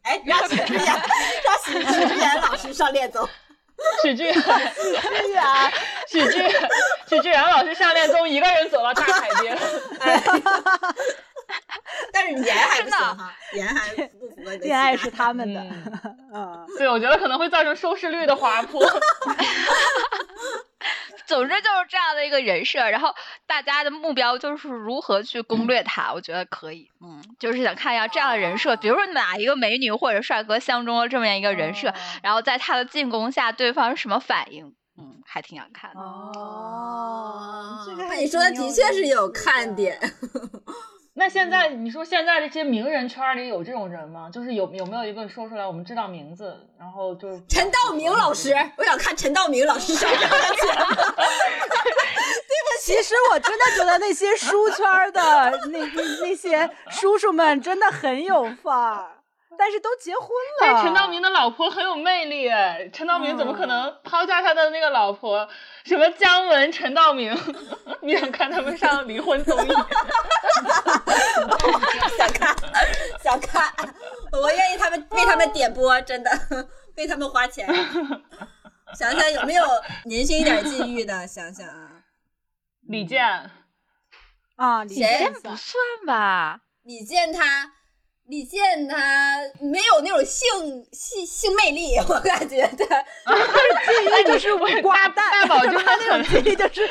[0.05, 3.29] 哎，让 许志远，让许许志远老师上恋综。
[4.03, 5.71] 许志远，对呀，
[6.09, 6.33] 许志
[7.09, 9.59] 许志远老师上恋综一个人走到大海边，
[12.13, 14.65] 但是颜还不真的行哈，颜还不符合你的。
[14.65, 15.65] 恋爱是他们的。
[16.79, 18.83] 对，我觉得可能会造成收视率的滑坡。
[21.27, 23.15] 总之就是这样的一个人设，然后
[23.47, 34.67] 大家的目标就是如何去攻略他，我觉得可以，嗯，就是想看一下这样的人设，比如说哪一个美女或者帅哥相中了这么样一个人设，哦然后在他的进攻下，对方是什么反应，
[34.99, 36.01] 嗯，还挺想看的。
[36.01, 39.99] 哦，这个你说的的确是有看点。
[41.35, 44.31] 现在你说现在这些名人圈里有这种人吗？
[44.33, 50.95] 就是有有没有一个说出来我们知道名字，然后就陈道明老师，我想看陈道明老师上这个节目。
[52.83, 55.21] 其实我真的觉得那些书圈儿的
[55.73, 59.09] 那那那些叔叔们真的很有范儿，
[59.59, 60.61] 但是都结婚了。
[60.61, 65.49] 但陈道明的老婆很有魅力哎，陈道明怎么可能抛下他的那个老婆？
[65.85, 67.35] 什么姜文、陈道明？
[68.03, 69.69] 你想看他们上离婚综艺？
[72.17, 72.55] 想看，
[73.23, 73.73] 想看，
[74.33, 76.31] 我愿意他们为他们点播，真的
[76.97, 77.67] 为他们花钱。
[78.97, 79.65] 想想有没有
[80.05, 81.27] 年轻一点境遇的？
[81.27, 81.91] 想想啊，
[82.87, 83.25] 李健，
[84.57, 85.77] 啊，李健先不算
[86.07, 87.73] 吧，李健他，
[88.27, 88.97] 李健他
[89.61, 90.49] 没有那种性
[90.93, 93.03] 性性魅力，我感觉他
[93.35, 96.89] 记忆就是瓜蛋，大宝就是他那种记忆就是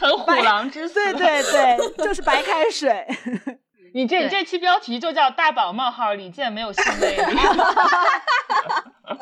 [0.00, 0.94] 很虎狼之死。
[0.94, 3.06] 对对对，就是白开水。
[3.94, 7.22] 你这你这期标题就叫“大宝冒号李健没有性魅力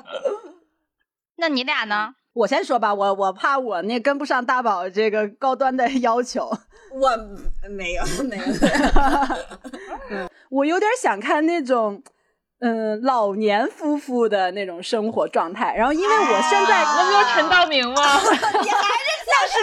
[1.37, 2.15] 那你俩呢？
[2.33, 6.51] 我先说吧，我我怕我那跟不上大宝这个高端的 要求，
[6.93, 7.11] 我
[7.69, 8.45] 没有没有。
[10.51, 12.03] 我有点想看那种。
[12.63, 17.95] 嗯，老年夫妇的那种生活状态，然后因为我现在啊那不就是陈道明吗？
[17.97, 18.29] 那是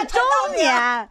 [0.08, 1.08] 中年。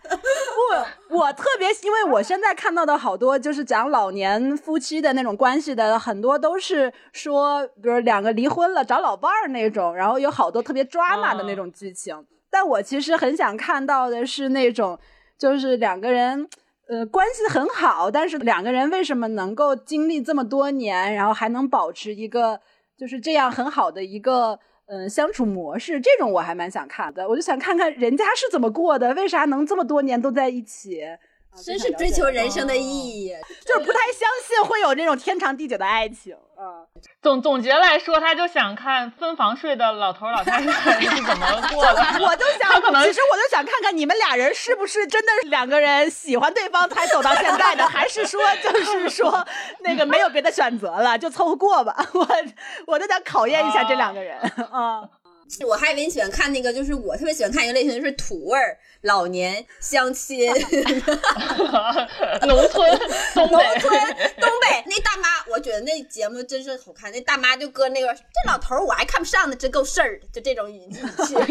[1.10, 12.26] 不，我特别，因为我现在看到的好多就是讲老年夫妻的那种关系的，很多都是说，比如两个离婚了找老伴儿那种，然后有好多特别 drama 的那种剧情。
[12.49, 14.97] 但我其实很想看到的是那种，
[15.38, 16.47] 就是两个人。
[16.89, 22.62] 呃，关系很好，但是两个人为什么能够经历这么多年，然后还能保持一个
[22.97, 25.99] 就是这样很好的一个嗯、相处模式？
[25.99, 27.27] 这种我还蛮想看的。
[27.27, 31.01] 我就想看看人家是怎么过的，为啥能这么多年都在一起？
[31.65, 33.35] 真是追求人生的意义。
[33.65, 36.35] 就是不太相信会有这种天长地久的爱情。
[36.59, 36.87] 嗯，
[37.21, 42.01] 总总结来说，他就想看分房睡的老头老太太是怎么过的。
[42.19, 49.45] 我就想，可能其实我就想看看你们俩人是不是真的是两个人喜欢对方才走到现在的，还是说就是说
[49.81, 51.95] 那个没有别的选择了，就凑合过吧。
[52.13, 52.27] 我
[52.87, 54.39] 我就想考验一下这两个人
[54.71, 55.07] 啊。
[55.65, 60.45] 我还以为你喜欢看那个，就是我特别喜欢看一个类型，就是土味儿老年相亲，
[62.47, 62.99] 农村
[63.33, 63.89] 东农，村
[64.39, 67.11] 东北那大妈，我觉得那节目真是好看。
[67.11, 68.21] 那大妈就搁那个这
[68.51, 71.35] 老头儿我还看不上呢，真够事儿的，就这种语气。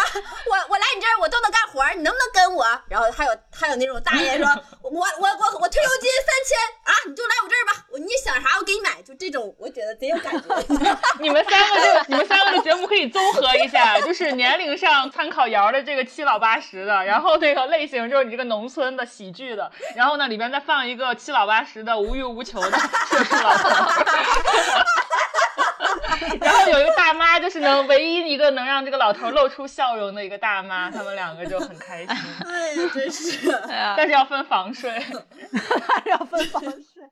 [0.00, 0.04] 啊，
[0.46, 2.64] 我我来你这儿我都能干活，你能不能跟我？
[2.88, 4.46] 然后还有还有那种大爷说，
[4.82, 10.48] 我我我我退休金三千啊，你就来我这儿吧，你想啥我给你买，就这种我觉得贼有感觉。
[11.20, 23.68] 你们三个就你们三个的节目可以综合一下，就是年龄上参考瑶的这个七老八十的，然后那个类型就是你这个农村的喜剧的，然后呢里边再放一个七老八十的无欲无求的社畜老头。
[26.40, 32.16] 然后有一个大妈，就是能唯一一个能让这个老头露出笑容的一个大妈， 他们两个就很开心，
[32.46, 33.50] 哎呀，真是。
[33.96, 34.90] 但是要分房睡。
[36.06, 37.02] 要分房睡。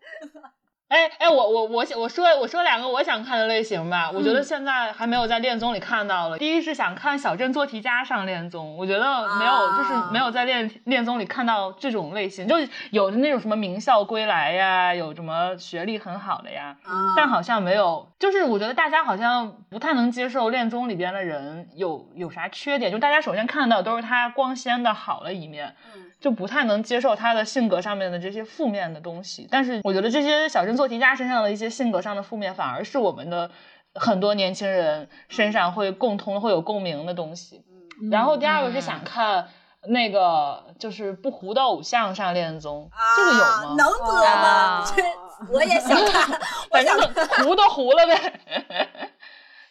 [0.89, 6.39] 哎哎，我我我想我说我说两个我想看的类型吧，我觉得现在还没有在恋综里看到了。
[6.39, 9.05] 第一是想看小镇做题家上恋综，我觉得
[9.39, 25.75] 没有，啊就是没有在恋恋综里看到这种类型，就是有的那种什么名校归来呀，有什么学历很好的呀，啊但好像没有，就是我觉得大家好像不太能接受恋综里边的人有有啥缺点，就大家首先看到都是他光鲜的好的一面，
[26.19, 29.47] 就不太能接受他的性格上面的这些负面的东西。
[29.51, 33.51] 但是我觉得这些小镇做题家身上的一些性格上的负面，反而是我们的
[33.95, 37.65] 很多年轻人身上会共通、会有共鸣的东西。
[38.11, 39.49] 然后第二个是想看。
[39.87, 43.75] 那个就是不糊的偶像上恋综，这个有啊吗？
[43.79, 44.85] 能播吗啊？
[44.85, 45.03] 这
[45.55, 46.99] 我也想看， 反正
[47.45, 48.91] 糊都糊了呗。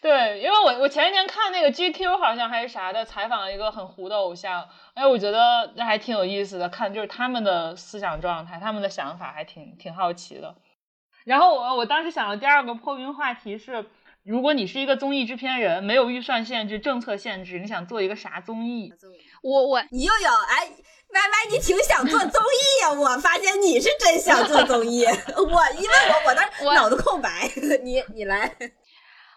[0.02, 10.56] 对，因为我我前一天看那个 GQ 好像还是啥的，采访一个很糊的偶像，哎，我觉得那还挺有意思的，看就是他们的思想状态，他们的想法还挺挺好奇的。
[11.28, 13.86] 然后我我当时想的第二个破冰话题是，
[14.24, 18.94] 如果你是一个综艺制片人，没有预算限制、政策限制，你想做一个啥综艺？
[19.44, 20.68] 我我你又有哎
[21.10, 25.04] 歪歪你挺想做综艺呀、我发现你是真想做综艺，
[25.36, 27.50] 我因为我我当时我脑子空白，
[27.84, 28.56] 你你来，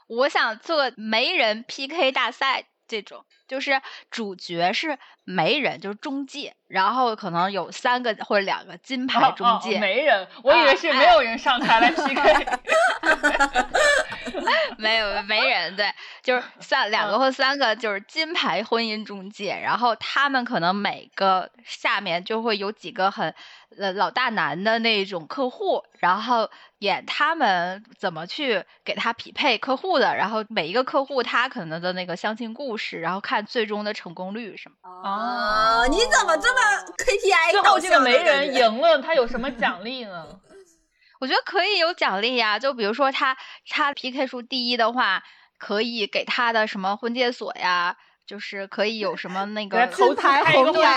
[0.07, 3.83] 我想做媒人 PK 大赛这种，就是
[4.13, 12.47] 主角是媒人，就是中介，然后可能有三个或者两个金牌中介，哦哦人，我以为是没有人上台来 PK。
[14.79, 15.93] 没有没人，对，
[16.23, 23.35] 就是三两个或三个就是金牌婚姻中介，然后他们可能每个下面就会有几个很
[23.77, 26.49] 呃老大难的那种客户，然后
[26.79, 34.75] 演他们怎么去给他匹配客户的，然后每一个客户他可能的那个相亲故事，然后看最终的成功率是吗。
[34.83, 36.61] 哦，你怎么这么
[36.99, 40.27] KPI 最导后这个媒向呢感觉人赢了，他有什么 奖励呢？
[41.21, 43.37] 我觉得可以有奖励呀，就比如说他
[43.69, 45.23] 他 PK 数第一的话，
[45.59, 47.95] 可以给他的什么婚介所呀，
[48.27, 50.55] 就是可以有什么那个投资金牌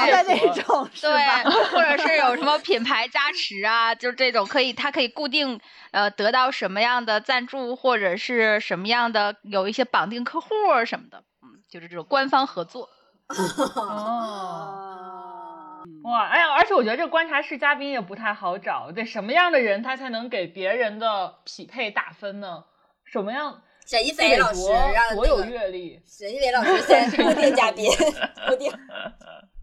[0.10, 5.60] 的那种， 对？，或者是有什么品牌加持啊，就是这种可以，他可以固定
[5.92, 11.24] 呃得到什么样的赞助，或者是什么样的有一些绑定客户儿什么的，嗯，
[11.74, 12.88] 就是这种官方合作。
[13.30, 15.02] 哦，
[16.06, 22.66] 哇，哎呀，而且我觉得这个观察室嘉宾也不太好找，得什么样的人他才能给别人的匹配打分呢？
[23.06, 23.64] 什么样？
[23.88, 24.62] 沈一得多菲老师
[24.94, 26.00] 让多有阅历。
[26.06, 27.90] 沈一菲老师现在是固定嘉宾，
[28.48, 28.72] 固定。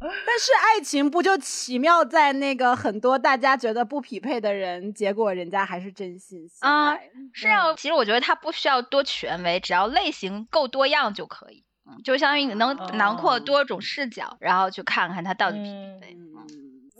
[0.00, 7.10] 但是爱情不就奇妙在那个很多大家觉得不匹配的人，结果人家还是真心相啊爱。
[7.34, 11.64] 是啊，其实我觉得他不需要多权威，只要类型够多样就可以。
[11.90, 16.14] 嗯，就相当于你能囊括哦多种视角，然后去看看它到底匹嗯不匹配。
[16.14, 16.20] 嗯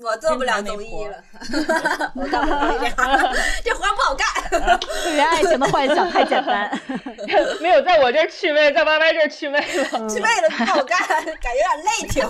[0.02, 1.22] 我做不了综艺了，
[2.16, 2.96] 我干不了这样，
[3.62, 4.80] 这活儿不好干。
[5.04, 6.70] 对于爱情的幻想太简单。
[7.60, 9.84] 没有在我这儿去魅，在歪歪这儿去魅了。
[10.08, 12.26] 去为了不好干，感觉有点累挺，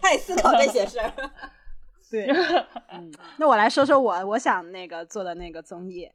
[0.00, 1.12] 还得思考这些事儿。
[2.12, 2.28] 对，
[2.92, 6.08] 嗯，那我来说说我我想那个做的那个综艺。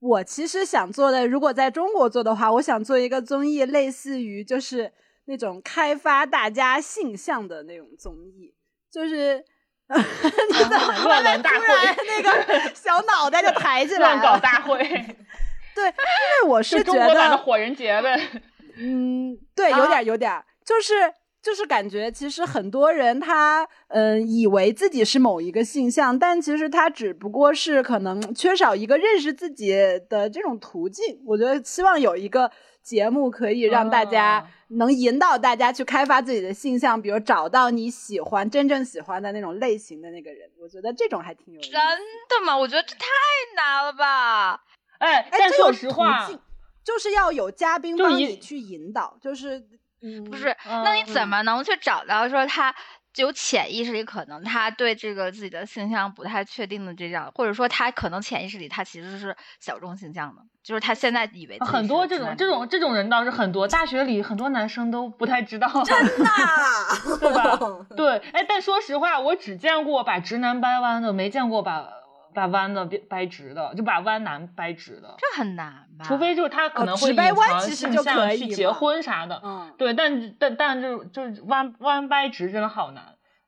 [0.00, 4.92] 我其实想做的，如果在中国做的话，我想做一个综艺，类似于就是
[5.26, 8.54] 那种开发大家性向的那种综艺，
[8.90, 9.44] 就是。
[9.88, 14.40] 你怎么乱伦大会突然那个小脑袋就抬起 来乱搞了？
[14.40, 18.20] 大会，对，因为我是是觉中国版的得，火人节呗。
[18.78, 20.94] 嗯，对，有点儿有点儿，就是
[21.46, 29.70] 就是感觉其实很多人他嗯、呃以为自己是某一个性向，但其实他只不过是可能缺少一个认识自己
[30.08, 31.22] 的这种途径。
[31.24, 32.50] 我觉得希望有一个
[32.82, 40.50] 节目可以让大家哦能引导大家去开发自己的性向，比如找到你喜欢真正喜欢的那种类型的那个人。
[40.60, 41.80] 我觉得这种还挺有意思真。
[41.80, 42.58] 的吗？
[42.58, 43.06] 我觉得这太
[43.54, 44.60] 难了吧！
[44.98, 46.36] 哎，哎，但说这有途实话，径
[46.82, 49.64] 就是要有嘉宾帮你去引导，就是
[50.06, 52.72] 嗯，不是，那你嗯怎么能去找到说他
[53.16, 66.24] 有潜意识里可能他对这个自己的性向不太确定的这样，或者说他可能潜意识里他其实是小众性向的，就是他现在以为很多这种这种这种人倒是很多，大学里很多男生都不太知道，真的
[67.18, 67.58] 对吧？
[67.96, 71.88] 对，哎，但说实话，我只见过把直男掰弯的，没见过把
[72.36, 75.14] 把弯的掰掰直的，就把弯男掰直的。
[75.16, 76.04] 这很难吧？
[76.04, 79.72] 除非就是他可能会掰隐藏弯其实性就可以向去结婚啥的，嗯。
[79.78, 83.02] 对，但但但就就是弯弯掰直真的好难。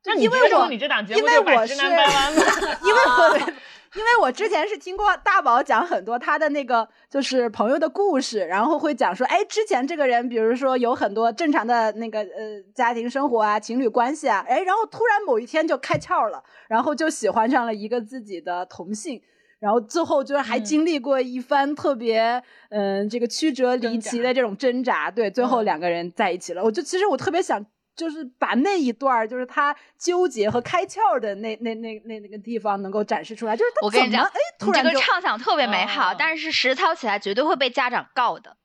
[0.05, 2.41] 那你因为什么你这档节目就把直男掰弯呢？
[2.81, 3.51] 因为我
[3.95, 19.21] 因为我之前是听过大宝讲很多他的那个就是朋友的故事，然后会讲说，哎，之前这个人，比如说有很多正常的那个呃家庭生活啊、情侣关系啊，哎，然后突然某一天就开窍了，然后就喜欢上了一个自己的同性。
[19.59, 26.63] 然后最后就是还嗯经历过一番特别，嗯、这个曲折离奇的这种挣扎，对，最后嗯两个人在一起了。
[26.63, 27.65] 我就其实我特别想，
[27.99, 38.55] 就是把那一段儿就是他纠结和开窍的那那那那那个地方能够展示出来，就是他我跟你讲怎么哎，突然这个畅想特别美好，哦但是实操起来绝对会被家长告的。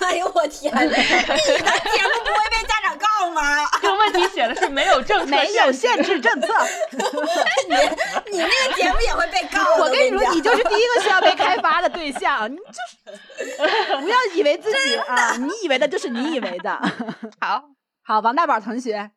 [0.00, 0.80] 哎呦我天哪！
[0.82, 3.40] 你的节目不会被家长告吗？
[3.80, 6.48] 这个问题写的是没有政策没有限限制政策。
[7.68, 7.74] 你
[8.32, 9.76] 你那个节目也会被告。
[9.78, 12.62] 我跟你说，你就是第一个需要被开发的对象，你就
[13.12, 16.76] 是不要以为自己啊，你以为的就是你以为的。
[17.40, 17.62] 好，
[18.08, 19.10] 好，王大宝同学，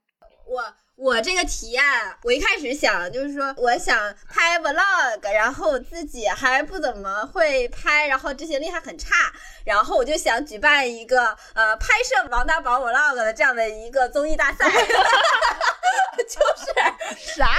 [0.47, 0.63] 我
[0.95, 3.95] 我这个提案，我一开始想就是说，我想
[4.27, 9.31] 拍 vlog，然后自己还不怎么会拍，然后执行力还很差，
[9.63, 14.65] 然后我就想举办一个呃拍摄王大宝 vlog 的这样的一个综艺大赛，
[16.27, 16.39] 就
[17.15, 17.45] 是啥？
[17.45, 17.57] 然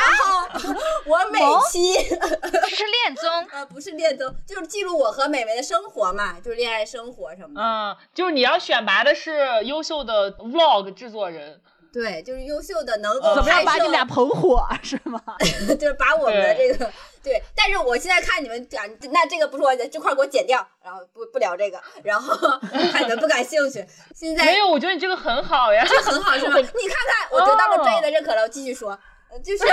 [0.73, 0.75] 后
[1.07, 1.39] 我每
[1.71, 7.61] 期是恋综， 呃不是恋综，就是记录我和美美的生活嘛，就是恋爱生活什么的。
[7.61, 11.61] 嗯，就是你要选拔的是优秀的 vlog 制作人，
[11.93, 15.21] 对，就是优秀的能够怎么样把你俩捧火是吗？
[15.79, 16.91] 就是把我们的这个
[17.23, 22.35] 对，但是我现在看你们讲，那这个不是我的，这块给我剪掉，然后不不聊这个，然后
[22.93, 23.85] 看你们不感兴趣。
[24.15, 25.85] 现在没有，我觉得你这个很好呀。
[25.87, 26.57] 这很好是吧？
[26.57, 28.43] 你看看，我得到了专业的认可了。
[28.43, 28.99] 我继续说，
[29.31, 29.65] 呃就是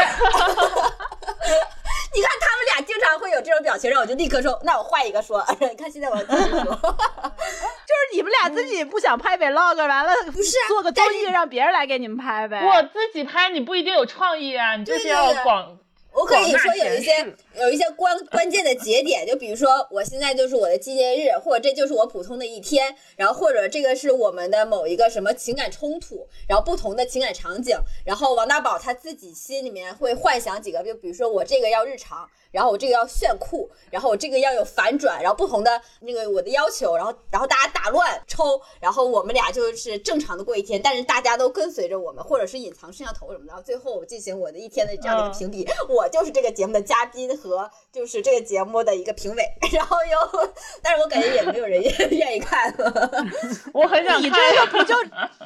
[2.13, 5.45] 你看他们俩经常会有这种表情，然后我就立刻说，那我换一个说。
[5.59, 12.61] 你看现在我要继续说，就是你们俩自己不想拍 vlog，完了不是啊做个综艺让别人来给你们拍呗。
[12.65, 15.77] 我自己拍你不一定有创意啊，你就是对要对广。
[16.14, 17.12] 我可以说有一些
[17.55, 45.38] 有一些关关键的节点，就比如说我现在就是我的纪念日，或者这就是我普通的一天，然后或者这个是我们的某一个什么情感冲突，然后不同的情感场景，然后王大宝他自己心里面会幻想几个，就比如说我这个要日常，然后我这个要炫酷，然后我这个要有反转，然后不同的那个我的要求，然后然后大家打乱抽，然后我们俩就是正常的过一天，但是大家都跟随着我们，或者是隐藏摄像头什么的，然后最后我进行我的一天的这样的一个嗯。
[45.38, 49.43] 评比，我就是这个节目的嘉宾和就是这个节目的一个评委，
[49.74, 50.49] 然后又，
[50.82, 51.82] 但是我感觉也没有人
[52.12, 52.74] 愿意 看，
[53.74, 54.39] 我很想你看。
[54.39, 54.95] 这个不就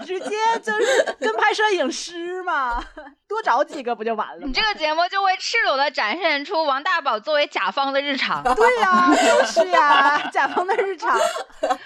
[0.05, 2.83] 直接就是跟拍摄影师吗？
[3.27, 4.45] 多找几个不就完了？
[4.45, 8.43] 你这个节目就会赤裸的展现出王大宝作为甲方的日常。
[8.55, 11.17] 对呀、就是呀、甲方的日常。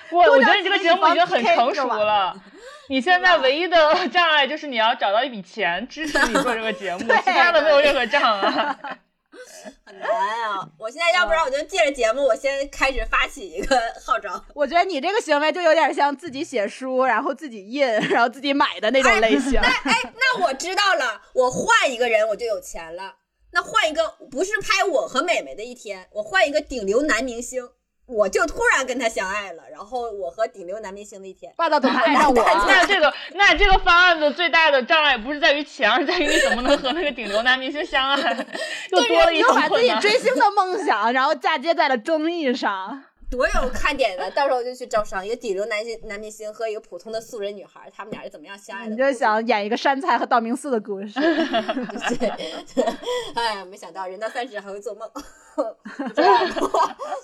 [0.09, 2.35] 我我觉得你这个节目已经很成熟了。
[2.89, 8.99] 你现在唯一的 障碍就是你要找到一笔钱支持你做这个节目， 其他的没有任何障碍。
[9.85, 10.69] 很难啊！
[10.79, 14.43] 我现在要不然我就借着节目，我先开始发起一个号召。
[14.53, 19.59] 我觉得你这个行为就有点像自己写书，然后自己印，然后自己买的那种类型。
[19.59, 19.73] 哎，
[20.15, 23.15] 那我知道了，我换一个人我就有钱了。
[23.51, 27.69] 那换一个不是拍我和美美的一天，我换一个顶流男明星，
[28.07, 31.51] 我就突然跟他相爱了，然后我和顶流男明星的一天。
[31.57, 32.35] 霸道总裁 爱上我，
[32.67, 38.45] 那这个那这个方案的最大的障碍不是在于钱，而在于你怎么能和那个顶流男明星相爱，
[38.91, 40.01] 又多了一又把自己层困难。
[40.01, 43.03] 追星的梦想，然后嫁接在了综艺上。
[43.29, 48.91] 多有看点的，到时候就去招商，一个底流男星男明星和一个普通的素人女孩，他们俩是怎么样相爱的？
[48.91, 51.13] 你就想演一个杉菜和道明寺的故事。
[51.19, 52.29] 对，
[53.35, 55.09] 哎呀，没想到人到三十还会做梦，
[56.15, 56.37] 这样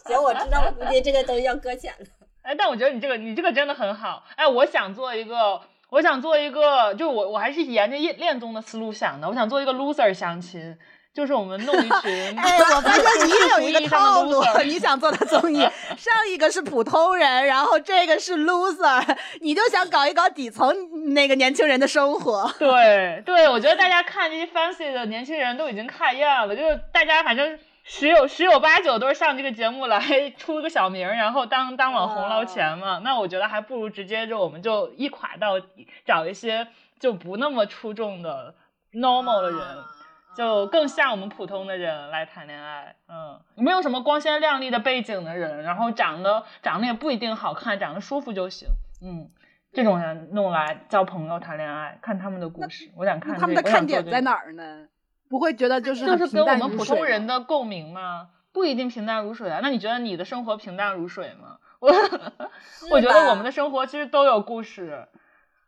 [0.06, 2.06] 行，我知道了，估计这个东西要搁浅了。
[2.42, 4.24] 哎，但我觉得你这个你这个真的很好。
[4.36, 10.78] 哎，我想做一个，我想做一个，就我我还是沿着恋恋综的思路想的，我想做一个 loser 相亲。
[11.14, 15.60] 就是我们弄一群， 哎，我发现你也有一个 套路，你想做的综艺，
[15.98, 20.74] 上一个是普通人，然后这个是 loser，你就想搞一搞底层
[21.14, 22.50] 那个年轻人的生活。
[22.58, 30.02] 对对，我觉得大家看这些 fancy 的年轻人都已经看厌了，就是大家反正十有十有八九都是上这个节目来
[30.38, 33.02] 出个小名儿，然后当当网红捞钱嘛。
[33.04, 36.68] 那我觉得还不如直接就我们就一垮到底，找一些
[37.00, 38.56] 就不那么出众的
[38.94, 39.60] normal 的人。
[40.42, 48.68] 就更像我们普通的人来谈恋爱，嗯，没有什么光鲜亮丽的背景的人，然后长得长得也不一定好看，长得舒服就行，
[49.04, 49.30] 嗯，
[49.72, 54.88] 这种人弄来交朋友、谈恋爱，看他们的故事，我想看、这个、他们的看点在哪儿呢？
[55.30, 58.30] 不会觉得就是就是跟我们普通人的共鸣吗？
[58.52, 59.60] 不一定平淡如水啊。
[59.62, 61.60] 那你觉得你的生活平淡如水吗？
[61.80, 61.94] 我
[62.90, 65.08] 我觉得我们的生活其实都有故事，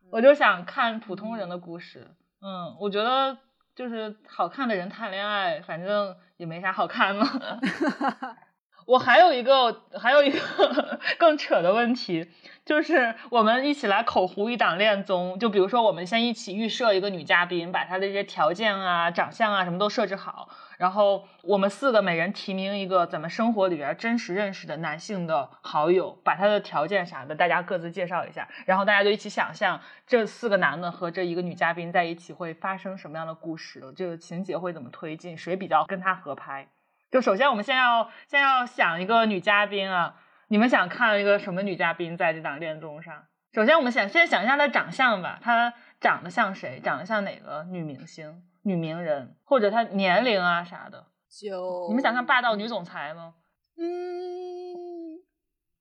[0.10, 2.08] 我就想看普通人的故事。
[2.42, 3.38] 嗯，我觉得
[3.76, 7.26] 就是好看的人谈恋爱，反正也没啥好看的。
[8.86, 10.40] 我还有一个，还有一个
[11.18, 12.30] 更扯的问题，
[12.66, 36.68] 就是我们一起来口胡一档恋综，就比如说我们先一起预设一个女嘉宾，把她的这些条件啊、长相啊什么都设置好，然后我们四个每人提名一个咱们生活里边真实认识的男性的好友，把他的条件啥的大家各自介绍一下，然后大家就一起想象这四个男的和这一个女嘉宾在一起会发生什么样的故事，这个情节会怎么推进，谁比较跟他合拍。
[37.14, 40.16] 就首先我们先要先要想一个女嘉宾啊，
[40.48, 43.26] 你们想看一个什么女嘉宾在这档恋综上？
[43.54, 46.80] 首先我们想先想一下她长相吧，她长得像谁？
[46.80, 51.06] 长得像哪个女明星、女名人，或者她年龄啊啥的？
[51.30, 53.36] 就你们想看霸道女总裁吗？
[53.78, 53.84] 嗯，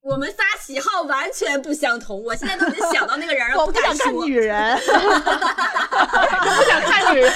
[0.02, 4.12] 我们仨喜好完全不相同，我现在都已经想到那个人了，不 我不想看。
[4.24, 7.32] 女人， 不想看女人，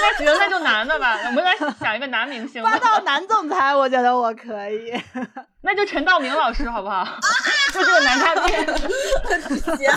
[0.00, 1.16] 那行，那就男的吧。
[1.26, 4.92] 我们来想一个男明星吧霸，道男总裁，我觉得我可以。
[5.62, 7.06] 那就陈道明老师好不好？
[7.72, 8.66] 就这个男嘉宾。
[9.76, 9.92] 行，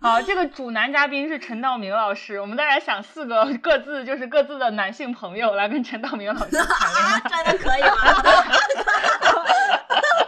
[0.00, 7.20] 好，这个主男嘉宾是陈道明老师，我们再来想四个各自就是各自的男性朋友来跟陈道明老师谈恋爱。
[7.30, 7.94] 真的可以吗？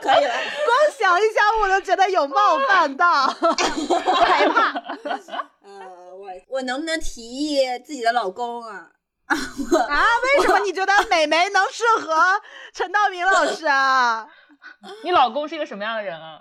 [0.07, 0.33] 可以了。
[0.33, 4.73] 光想一想，我都觉得有冒犯到， 害怕。
[5.63, 8.91] 呃，我我能不能提议自己的老公啊？
[9.27, 9.37] 啊？
[10.37, 12.15] 为什么你觉得美眉能适合
[12.73, 14.29] 陈道明老师啊？
[15.03, 16.41] 你老公是一个什么样的人啊？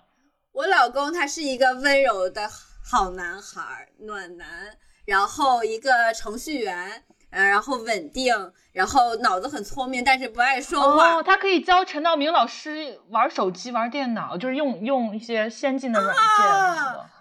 [0.52, 2.50] 我老公他是一个温柔的
[2.90, 7.04] 好男孩，暖男，然后一个程序员，
[7.36, 8.34] 呃，然后稳定，
[8.72, 11.16] 然后脑子很聪明，但是不爱说话。
[11.16, 16.26] 哦，他可以教陈道明老师玩手机、玩电脑，就是用用一些先进的软件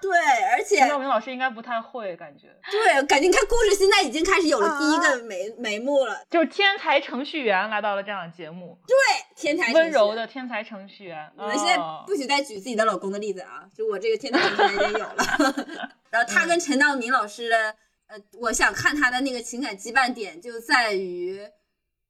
[0.00, 0.10] 对，
[0.52, 6.20] 而且陈道明老师应该不太会，感觉对，感觉你看故事现在已经开始有了第一啊个眉眉目了。
[6.30, 8.96] 就是天才程序员来到了这样的节目，对
[9.34, 11.28] 天才温柔程序员的天才程序员。
[11.36, 13.64] 我们现在哦不许再举自己的老公的例子啊！
[13.76, 15.16] 就我这个天才程序员已经有了。
[16.10, 17.74] 然后他跟陈道明老师的，
[18.06, 21.40] 呃，我想看他的那个情感羁绊点就在于，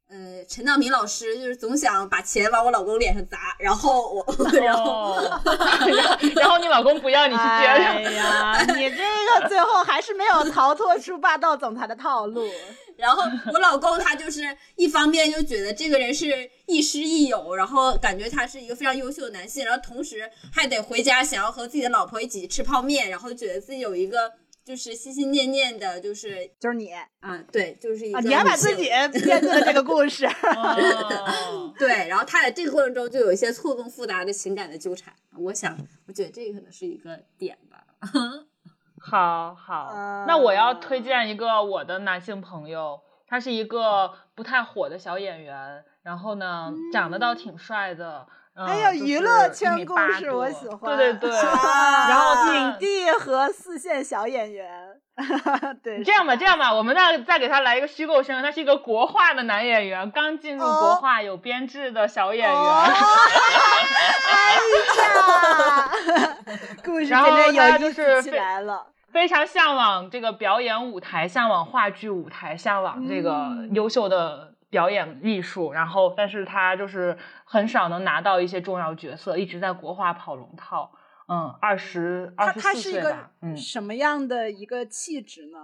[0.09, 4.27] 呃，陈道明老师就是总想把钱往我老公脸上砸，然后我，
[4.61, 8.97] 然后哦，然后然后你老公不要你去接哎，呀，你这
[9.41, 12.49] 个最后还是没有逃脱出霸道总裁的套路。
[12.97, 24.31] 然后我老公他就是一方面就觉得这个人是亦师亦友，然后感觉他是一个非常优秀的男性，然后同时还得回家想要和自己的老婆一起吃泡面，然后觉得自己有一个
[24.65, 26.91] 就是心心念念的，就是就是你
[27.21, 30.25] 啊，对，就是一个啊，你还把自己编进了这个故事。
[30.57, 35.13] 哦对，然后他在这个过程中就有一些错综复杂的情感的纠缠。
[35.37, 37.85] 我想，我觉得这个可能是一个点吧。
[38.99, 48.27] 好好，啊那我要推荐一个我的男性朋友，他是一个不太火的小演员，然后呢，长得倒挺帅的。
[48.27, 50.97] 嗯哎呀，就是娱乐圈故事我喜欢。
[50.97, 54.71] 对对对， 啊然后影帝和四线小演员。
[55.83, 62.53] 对，这样吧，这样吧，我们再再给他来一个虚构身份，他是一个国画的男演员，刚进入国画有编制的小演员。
[62.57, 62.83] 哦
[64.27, 66.37] 哎呀，
[66.85, 68.87] 故事真的他有意思起就是非来了。
[69.13, 75.73] 非常向往这个表演舞台，向往话剧舞台，向往这个嗯优秀的表演艺术。
[75.73, 80.91] 然后，但是他就是很少能拿到一些重要角色，一直在国画跑龙套。
[81.29, 83.31] 嗯，二十二他十四岁吧。
[83.41, 85.59] 嗯，什么样的一个气质呢？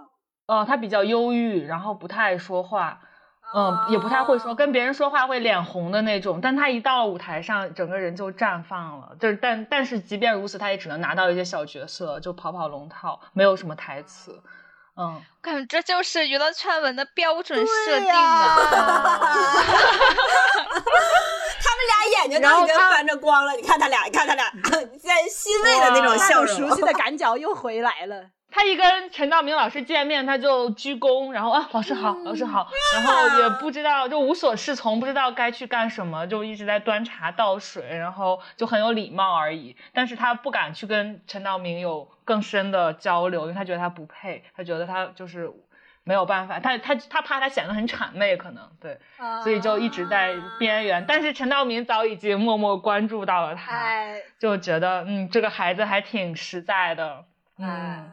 [0.47, 3.01] 哦，他比较忧郁，然后不太爱说话。
[3.53, 6.39] 嗯，也不太会说，跟别人说话会脸红的那种。
[6.39, 9.13] 但他一到舞台上，整个人就绽放了。
[9.19, 14.41] 就是，但但是即便如此，他也只能拿到一些小角色，就跑跑龙套，没有什么台词。
[14.97, 18.57] 嗯，感觉这就是娱乐圈文的标准设定啊！
[21.63, 26.69] 他们俩眼睛都已经翻着光了，你看他俩，你看他俩， 现在欣慰的那种那笑容。
[26.69, 28.25] 熟悉的感脚又回来了。
[28.51, 39.77] 他一跟陈道明老师见面，他就鞠躬，然后啊，老师好，老师好，然后也不知道，就无所适从，不知道该去干什么，就一直在端茶倒水，然后就很有礼貌而已。
[39.93, 45.49] 但是他不敢去跟陈道明有更深的交流，因为他觉得他不配，他觉得他就是
[46.03, 48.99] 没有办法，他他他怕他显得很谄媚，可能对，
[49.43, 51.05] 所以就一直在边缘。
[51.07, 57.23] 但是陈道明早已经默默关注到了他，哎，就觉得嗯，这个孩子还挺实在的，
[57.57, 58.11] 嗯。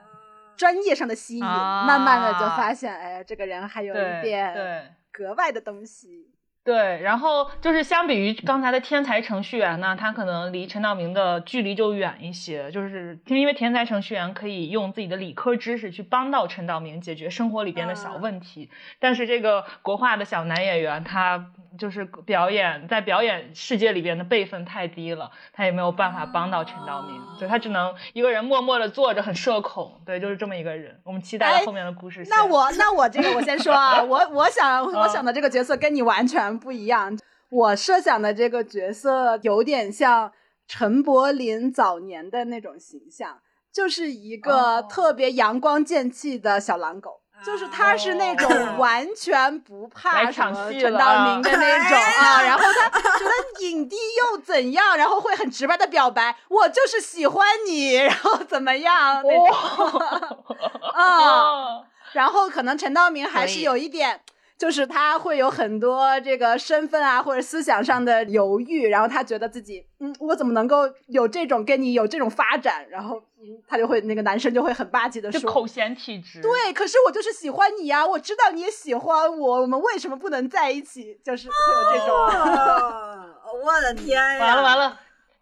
[0.58, 6.27] 哎专业上的吸引，啊慢慢的就发现，哎呀，这个人还有一点格外的东西。
[6.68, 18.68] 对，然后就是相比于刚才的天才程序员呢，他可能离陈道明的距离就远一些，就是因为天才程序员可以用自己的理科知识去帮到陈道明解决生活里边的小问题，
[19.00, 21.42] 但是这个国画的小男演员他
[21.78, 31.00] 就是表演在表演世界里边的辈分太低了，他也没有办法帮到陈道明，所以他只能一个人默默的坐着，很社恐，对，就是这么一个人。
[31.02, 32.28] 我们期待后面的故事线。
[32.28, 37.18] 那我那我这个我先说啊，我我想嗯我想的这个角色跟你完全不一样。
[37.50, 40.32] 我设想的这个角色有点像
[40.66, 43.38] 陈柏霖早年的那种形象，
[43.72, 47.20] 就是一个哦特别阳光剑气的小狼狗。
[47.46, 60.00] 就是他是那种哦完全不怕来什么陈道明的那种啊，然后他觉得影帝又怎样，然后会很直白的表白，我就是喜欢你，然后怎么样那种
[60.92, 61.16] 啊。
[61.16, 64.20] 哦，然后可能陈道明还是有一点，
[64.58, 72.84] 就是他会有很多这个身份啊或者思想上的犹豫，然后他觉得自己，嗯，我怎么能够有这种跟你有这种发展？
[72.90, 75.40] 然后嗯他就会那个男生就会很霸气的说。
[75.40, 76.42] 就口嫌体直。
[76.42, 81.20] 对，可是我就是喜欢你呀、我知道你也喜欢我，我们为什么不能在一起？
[81.24, 83.34] 就是会有这种，哦
[83.64, 84.40] 我的天呀！
[84.40, 84.98] 完了完了，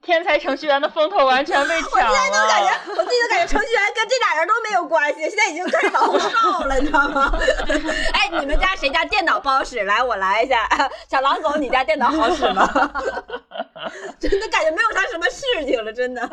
[0.07, 2.15] 天才程序员的风头完全被抢了。
[2.49, 7.33] 感觉我自己都感觉 程序员跟这俩人都没有关系，现在已经开始往后靠了，你知道吗？
[8.15, 9.83] 哎，你们家谁家电脑不好使？
[9.83, 10.67] 来，我来一下。
[11.11, 12.67] 小狼狗，你家电脑好使吗？
[14.21, 16.29] 真的感觉没有他什么事情了，真的。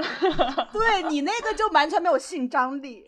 [0.71, 3.03] 对你那个就完全没有性张力。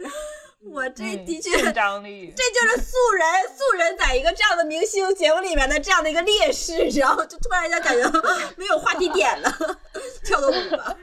[0.72, 1.58] 我这嗯的确。
[1.58, 2.34] 性张力。
[2.36, 8.10] 这就是素人，素人在一个这样的明星节目里面的这样的一个劣势，然后就突然间感觉
[8.58, 9.52] 没有话题点了，
[10.24, 10.96] 跳个舞吧。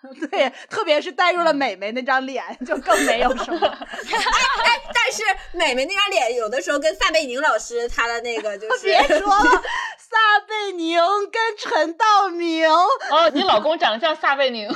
[0.30, 3.66] 对，特别是带入了美眉那张脸，就更没有什么。
[3.66, 5.22] 哎，但是
[5.52, 9.44] 美美那张脸有的时候跟撒贝宁老师他的那个就是别说了，
[10.00, 10.16] 撒
[10.48, 10.98] 贝宁
[11.30, 14.68] 跟陈道明，哦，你老公长得像撒贝宁，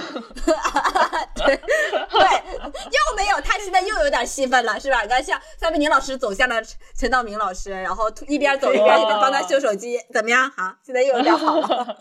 [1.34, 5.02] 对，对又没有，他现在又有点戏份了，是吧？
[5.02, 10.50] 你看，像撒贝宁老师走向了陈陈道明老师，然后一边走一边一边帮他修手机，怎么样？
[10.56, 11.96] 好，现在又有点好了。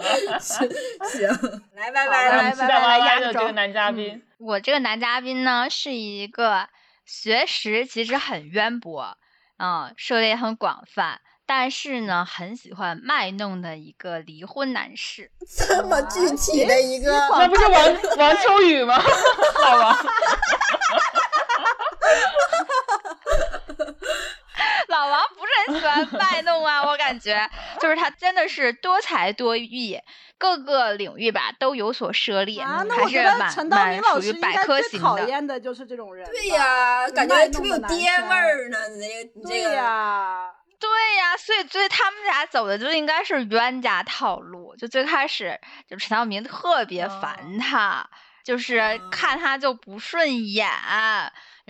[0.40, 0.68] 行，
[1.76, 4.22] 来，拜拜，来期待来来 Y 压的这轴个男嘉宾。
[4.38, 6.68] 我这个男嘉宾呢，是一个
[7.04, 9.16] 学识其实很渊博，
[9.58, 15.30] 嗯，涉猎很广泛，但是呢，很喜欢卖弄的一个离婚男士。
[15.46, 18.96] 这么具体的一个，那不是王王秋雨吗？
[19.60, 19.96] 老王，
[24.88, 27.48] 老王不欢卖弄啊，我感觉
[27.80, 30.00] 就是他真的是多才多艺，
[30.38, 35.30] 各个领域吧都有所涉猎，啊，那还是我觉得蛮陈道明蛮属于老师百科最讨型的。
[35.30, 36.26] 厌的就是这种人。
[36.30, 38.78] 对呀，感觉特别有爹味儿呢。
[38.88, 44.74] 你这个，你对这个，呀，对呀，所以所以他们俩走的就应该是冤家套路。
[44.76, 48.08] 就最开始，就陈道明特别烦他，
[48.42, 50.68] 就是看他就不顺眼。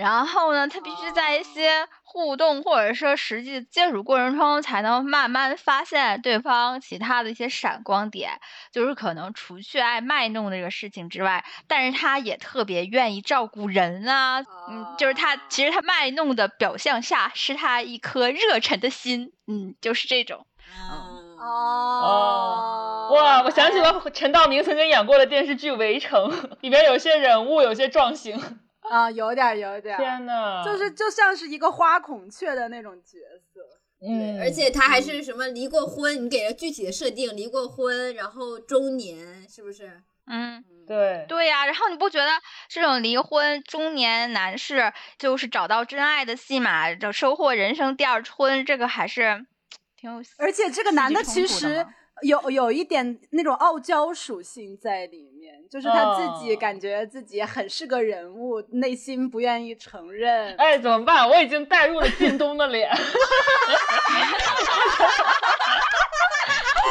[0.01, 8.41] 然后呢，他必须在一些互动或者说实际接触过程中，才能慢慢发现对方其他的一些闪光点。
[8.73, 14.41] 就是可能除去爱卖弄这个事情之外，但是他也特别愿意照顾人啊。
[14.71, 19.33] 嗯，就是他其实他卖弄的表象下，是他一颗热忱的心。
[19.47, 20.47] 嗯，就是这种。
[20.81, 23.43] 嗯哦，哇！
[23.43, 26.31] 我想起了陈道明曾经演过的电视剧《围城》，
[26.61, 28.39] 里边有些人物有些撞型。
[28.89, 33.19] 啊，有点有点，天呐，就是就像是一个花孔雀的那种角
[33.53, 33.61] 色。
[34.03, 40.03] 嗯，而且他还是什么离过婚，你给了具体的设定，离过婚，然后中年，是不是？
[40.27, 40.65] 嗯。
[40.87, 42.29] 对对呀、然后你不觉得
[42.69, 49.47] 这种离婚中年男士就是找到真爱的戏码，就收获人生第二春，这个还是
[50.01, 50.23] 挺有。
[50.39, 51.87] 而且这个男的其实
[52.23, 60.55] 有有一点那种傲娇属性在里面，就是他自己哦感觉自己很是个人物，内心不愿意承认。
[60.57, 61.29] 哎，怎么办？
[61.29, 62.91] 我已经带入了靳东的脸。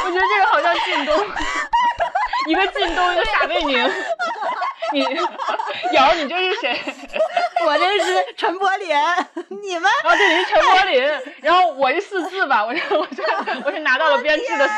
[0.02, 1.14] 我觉得这个好像靳东，
[2.48, 3.76] 一个靳东，一个傻贝宁。
[4.92, 5.04] 你
[5.94, 6.80] 瑶，你这是谁？
[7.66, 8.88] 我这是陈柏霖，
[9.48, 13.22] 你们然后这里是陈柏霖，然后我是四字吧，我是我是
[13.64, 14.74] 我是拿到了编制的四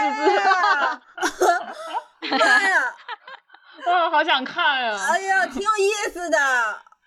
[1.40, 2.94] 字，妈呀！
[3.86, 6.38] 啊，好想看呀、哎呀，挺有意思的，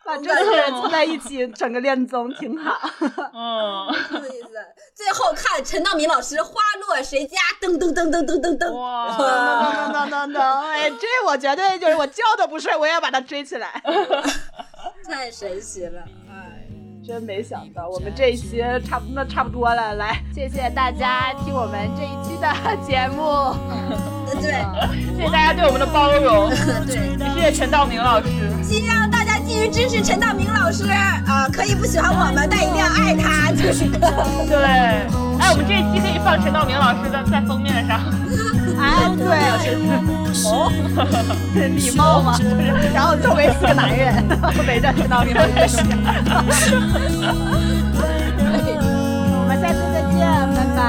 [0.03, 2.77] 把这些人凑在一起，整个恋综挺好。
[3.33, 4.49] 嗯，挺有意思。
[4.93, 8.73] 最后看陈道明老师花落谁家，噔噔噔噔噔噔噔。
[8.73, 13.81] 哇，等等等等，哎，这我绝对就是我觉都不睡，我也要把他追起来。
[15.07, 16.01] 太神奇了！
[16.29, 16.65] 哎，
[17.05, 22.47] 真没想到，我们这一期差不那差不多了，来，谢谢大家听我们这一期的
[22.85, 23.55] 节目。
[24.41, 24.51] 对
[25.15, 26.49] 谢谢大家对我们的包容，
[26.85, 28.27] 对，也谢谢陈道明老师。
[28.63, 31.47] 希望大家继续支持陈道明老师啊！
[31.53, 33.85] 可以不喜欢我们，但一定要爱他，就是。
[34.49, 34.57] 对，
[35.39, 38.01] 哎，我们这一期可以放陈道明老师的在封面上。
[38.79, 39.25] 哎，对，
[40.45, 40.71] 哦，
[41.53, 42.37] 礼貌嘛，
[42.93, 44.23] 然后周围四个男人
[44.65, 45.67] 没着听到礼貌乐。
[49.37, 50.19] 我们下次再见，
[50.53, 50.83] 拜拜。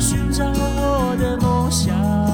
[0.00, 2.31] 寻找我的梦想。